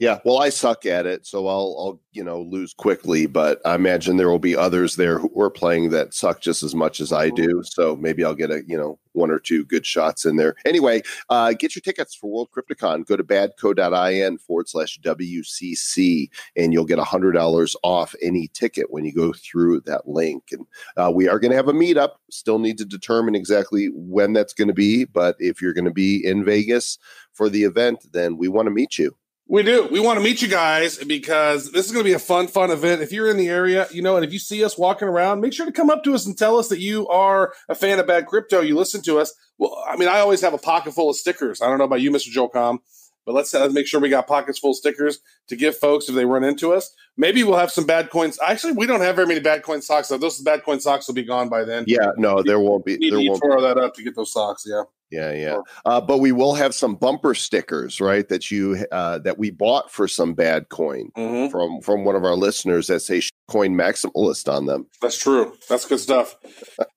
Yeah, 0.00 0.18
well, 0.24 0.42
I 0.42 0.48
suck 0.48 0.86
at 0.86 1.06
it, 1.06 1.24
so 1.24 1.46
I'll, 1.46 1.76
I'll, 1.78 2.00
you 2.10 2.24
know, 2.24 2.42
lose 2.42 2.74
quickly. 2.74 3.26
But 3.26 3.60
I 3.64 3.76
imagine 3.76 4.16
there 4.16 4.28
will 4.28 4.40
be 4.40 4.56
others 4.56 4.96
there 4.96 5.20
who 5.20 5.40
are 5.40 5.50
playing 5.50 5.90
that 5.90 6.12
suck 6.12 6.40
just 6.40 6.64
as 6.64 6.74
much 6.74 7.00
as 7.00 7.12
I 7.12 7.30
do. 7.30 7.62
So 7.64 7.94
maybe 7.94 8.24
I'll 8.24 8.34
get 8.34 8.50
a, 8.50 8.62
you 8.66 8.76
know, 8.76 8.98
one 9.12 9.30
or 9.30 9.38
two 9.38 9.64
good 9.64 9.86
shots 9.86 10.24
in 10.24 10.34
there. 10.34 10.56
Anyway, 10.66 11.02
uh, 11.30 11.52
get 11.52 11.76
your 11.76 11.80
tickets 11.80 12.12
for 12.12 12.28
World 12.28 12.50
Crypto 12.50 12.74
Con. 12.74 13.04
Go 13.04 13.16
to 13.16 13.22
badco.in 13.22 14.38
forward 14.38 14.68
slash 14.68 14.98
WCC, 15.00 16.28
and 16.56 16.72
you'll 16.72 16.84
get 16.84 16.98
a 16.98 17.04
hundred 17.04 17.32
dollars 17.32 17.76
off 17.84 18.16
any 18.20 18.48
ticket 18.48 18.90
when 18.90 19.04
you 19.04 19.12
go 19.12 19.32
through 19.32 19.80
that 19.82 20.08
link. 20.08 20.42
And 20.50 20.66
uh, 20.96 21.12
we 21.14 21.28
are 21.28 21.38
going 21.38 21.52
to 21.52 21.56
have 21.56 21.68
a 21.68 21.72
meetup. 21.72 22.14
Still 22.32 22.58
need 22.58 22.78
to 22.78 22.84
determine 22.84 23.36
exactly 23.36 23.90
when 23.94 24.32
that's 24.32 24.54
going 24.54 24.68
to 24.68 24.74
be, 24.74 25.04
but 25.04 25.36
if 25.38 25.62
you're 25.62 25.72
going 25.72 25.84
to 25.84 25.92
be 25.92 26.20
in 26.26 26.44
Vegas 26.44 26.98
for 27.32 27.48
the 27.48 27.62
event, 27.62 28.04
then 28.12 28.36
we 28.36 28.48
want 28.48 28.66
to 28.66 28.72
meet 28.72 28.98
you. 28.98 29.16
We 29.46 29.62
do. 29.62 29.86
We 29.90 30.00
want 30.00 30.18
to 30.18 30.24
meet 30.24 30.40
you 30.40 30.48
guys 30.48 30.96
because 31.04 31.70
this 31.70 31.84
is 31.84 31.92
going 31.92 32.02
to 32.02 32.08
be 32.08 32.14
a 32.14 32.18
fun, 32.18 32.46
fun 32.46 32.70
event. 32.70 33.02
If 33.02 33.12
you're 33.12 33.30
in 33.30 33.36
the 33.36 33.48
area, 33.48 33.86
you 33.90 34.00
know, 34.00 34.16
and 34.16 34.24
if 34.24 34.32
you 34.32 34.38
see 34.38 34.64
us 34.64 34.78
walking 34.78 35.06
around, 35.06 35.42
make 35.42 35.52
sure 35.52 35.66
to 35.66 35.72
come 35.72 35.90
up 35.90 36.02
to 36.04 36.14
us 36.14 36.24
and 36.24 36.36
tell 36.36 36.58
us 36.58 36.68
that 36.68 36.80
you 36.80 37.06
are 37.08 37.52
a 37.68 37.74
fan 37.74 37.98
of 37.98 38.06
bad 38.06 38.26
crypto. 38.26 38.62
You 38.62 38.74
listen 38.74 39.02
to 39.02 39.18
us. 39.18 39.34
Well, 39.58 39.84
I 39.86 39.96
mean, 39.96 40.08
I 40.08 40.20
always 40.20 40.40
have 40.40 40.54
a 40.54 40.58
pocket 40.58 40.94
full 40.94 41.10
of 41.10 41.16
stickers. 41.16 41.60
I 41.60 41.68
don't 41.68 41.76
know 41.76 41.84
about 41.84 42.00
you, 42.00 42.10
Mr. 42.10 42.30
Joel 42.30 42.50
Comm, 42.50 42.78
but 43.26 43.34
let's, 43.34 43.54
uh 43.54 43.68
make 43.68 43.86
sure 43.86 44.00
we 44.00 44.08
got 44.08 44.26
pockets 44.26 44.58
full 44.58 44.70
of 44.70 44.76
stickers 44.76 45.20
to 45.48 45.56
give 45.56 45.76
folks 45.76 46.08
if 46.08 46.14
they 46.14 46.24
run 46.24 46.44
into 46.44 46.72
us. 46.72 46.94
Maybe 47.16 47.44
we'll 47.44 47.58
have 47.58 47.70
some 47.70 47.86
bad 47.86 48.10
coins. 48.10 48.38
Actually, 48.44 48.72
we 48.72 48.86
don't 48.86 49.00
have 49.00 49.16
very 49.16 49.28
many 49.28 49.40
bad 49.40 49.62
coin 49.62 49.82
socks. 49.82 50.08
So 50.08 50.18
those 50.18 50.40
bad 50.40 50.64
coin 50.64 50.80
socks 50.80 51.06
will 51.06 51.14
be 51.14 51.22
gone 51.22 51.48
by 51.48 51.64
then. 51.64 51.84
Yeah, 51.86 52.10
no, 52.16 52.42
there 52.42 52.60
won't 52.60 52.84
be. 52.84 52.96
There 52.96 53.18
need 53.18 53.28
won't 53.28 53.42
to 53.42 53.48
throw 53.48 53.62
that 53.62 53.78
up 53.78 53.94
to 53.94 54.02
get 54.02 54.16
those 54.16 54.32
socks. 54.32 54.64
Yeah. 54.66 54.82
Yeah, 55.10 55.32
yeah. 55.32 55.58
Uh, 55.84 56.00
but 56.00 56.18
we 56.18 56.32
will 56.32 56.54
have 56.54 56.74
some 56.74 56.96
bumper 56.96 57.34
stickers, 57.34 58.00
right? 58.00 58.28
That 58.28 58.50
you 58.50 58.84
uh, 58.90 59.18
that 59.20 59.38
we 59.38 59.50
bought 59.50 59.92
for 59.92 60.08
some 60.08 60.34
bad 60.34 60.70
coin 60.70 61.10
hmm 61.14 61.46
from 61.48 61.80
from 61.82 62.04
one 62.04 62.16
of 62.16 62.24
our 62.24 62.34
listeners 62.34 62.88
that 62.88 63.00
say 63.00 63.22
coin 63.46 63.74
maximalist 63.74 64.52
on 64.52 64.66
them. 64.66 64.86
That's 65.00 65.18
true. 65.18 65.56
That's 65.68 65.86
good 65.86 66.00
stuff. 66.00 66.34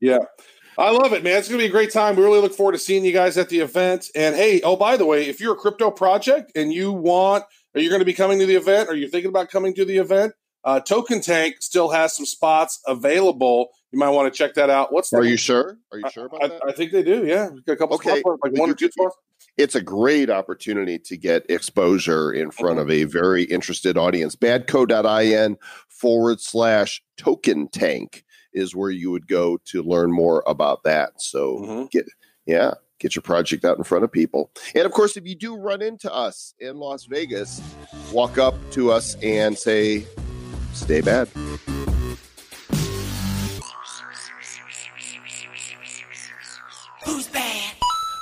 yeah. 0.01 0.19
I 0.77 0.91
love 0.91 1.13
it, 1.13 1.23
man. 1.23 1.37
It's 1.37 1.47
going 1.49 1.59
to 1.59 1.63
be 1.63 1.69
a 1.69 1.71
great 1.71 1.91
time. 1.91 2.15
We 2.15 2.23
really 2.23 2.39
look 2.39 2.53
forward 2.53 2.73
to 2.73 2.77
seeing 2.77 3.03
you 3.03 3.11
guys 3.11 3.37
at 3.37 3.49
the 3.49 3.59
event. 3.59 4.09
And 4.15 4.35
hey, 4.35 4.61
oh, 4.61 4.75
by 4.75 4.95
the 4.95 5.05
way, 5.05 5.27
if 5.27 5.39
you're 5.41 5.53
a 5.53 5.57
crypto 5.57 5.89
project 5.89 6.51
and 6.55 6.71
you 6.71 6.91
want, 6.91 7.45
are 7.73 7.81
you're 7.81 7.89
going 7.89 8.01
to 8.01 8.05
be 8.05 8.13
coming 8.13 8.37
to 8.39 8.45
the 8.45 8.55
event, 8.55 8.87
Are 8.89 8.95
you're 8.95 9.09
thinking 9.09 9.29
about 9.29 9.49
coming 9.49 9.73
to 9.75 9.85
the 9.85 9.97
event, 9.97 10.33
uh, 10.63 10.79
Token 10.79 11.21
Tank 11.21 11.55
still 11.61 11.89
has 11.89 12.15
some 12.15 12.25
spots 12.25 12.79
available. 12.87 13.69
You 13.91 13.99
might 13.99 14.09
want 14.09 14.31
to 14.31 14.37
check 14.37 14.53
that 14.55 14.69
out. 14.69 14.91
What's 14.93 15.09
the 15.09 15.17
Are 15.17 15.23
you 15.23 15.37
sure? 15.37 15.77
Are 15.91 15.99
you 15.99 16.09
sure 16.11 16.25
about 16.25 16.43
I, 16.43 16.47
that? 16.49 16.61
I 16.67 16.71
think 16.73 16.91
they 16.91 17.03
do. 17.03 17.25
Yeah, 17.25 17.49
We've 17.49 17.65
got 17.65 17.73
a 17.73 17.77
couple 17.77 17.95
Okay. 17.95 18.19
spots, 18.19 18.39
like 18.43 18.53
one 18.53 18.69
or 18.69 18.73
two 18.75 18.91
spots. 18.91 19.15
it's 19.57 19.75
a 19.75 19.81
great 19.81 20.29
opportunity 20.29 20.99
to 20.99 21.17
get 21.17 21.49
exposure 21.49 22.31
in 22.33 22.51
front 22.51 22.79
of 22.79 22.91
a 22.91 23.05
very 23.05 23.43
interested 23.45 23.97
audience. 23.97 24.35
Badco.in 24.35 25.57
forward 25.89 26.39
slash 26.41 27.01
token 27.17 27.67
tank 27.69 28.23
is 28.57 28.75
where 28.75 28.89
you 28.89 29.11
would 29.11 29.27
go 29.27 29.57
to 29.65 29.83
learn 29.83 30.11
more 30.11 30.43
about 30.47 30.83
that. 30.83 31.21
So 31.21 31.59
Mhm. 31.59 31.91
get 31.91 32.07
yeah, 32.45 32.73
get 32.99 33.15
your 33.15 33.21
project 33.21 33.65
out 33.65 33.77
in 33.77 33.83
front 33.83 34.03
of 34.03 34.11
people. 34.11 34.51
And 34.73 34.85
of 34.85 34.91
course, 34.91 35.17
if 35.17 35.27
you 35.27 35.35
do 35.35 35.55
run 35.55 35.81
into 35.81 36.13
us 36.13 36.53
in 36.59 36.77
Las 36.77 37.05
Vegas, 37.05 37.61
walk 38.11 38.37
up 38.37 38.55
to 38.71 38.91
us 38.91 39.15
and 39.21 39.57
say, 39.57 40.05
"Stay 40.73 41.01
bad." 41.01 41.29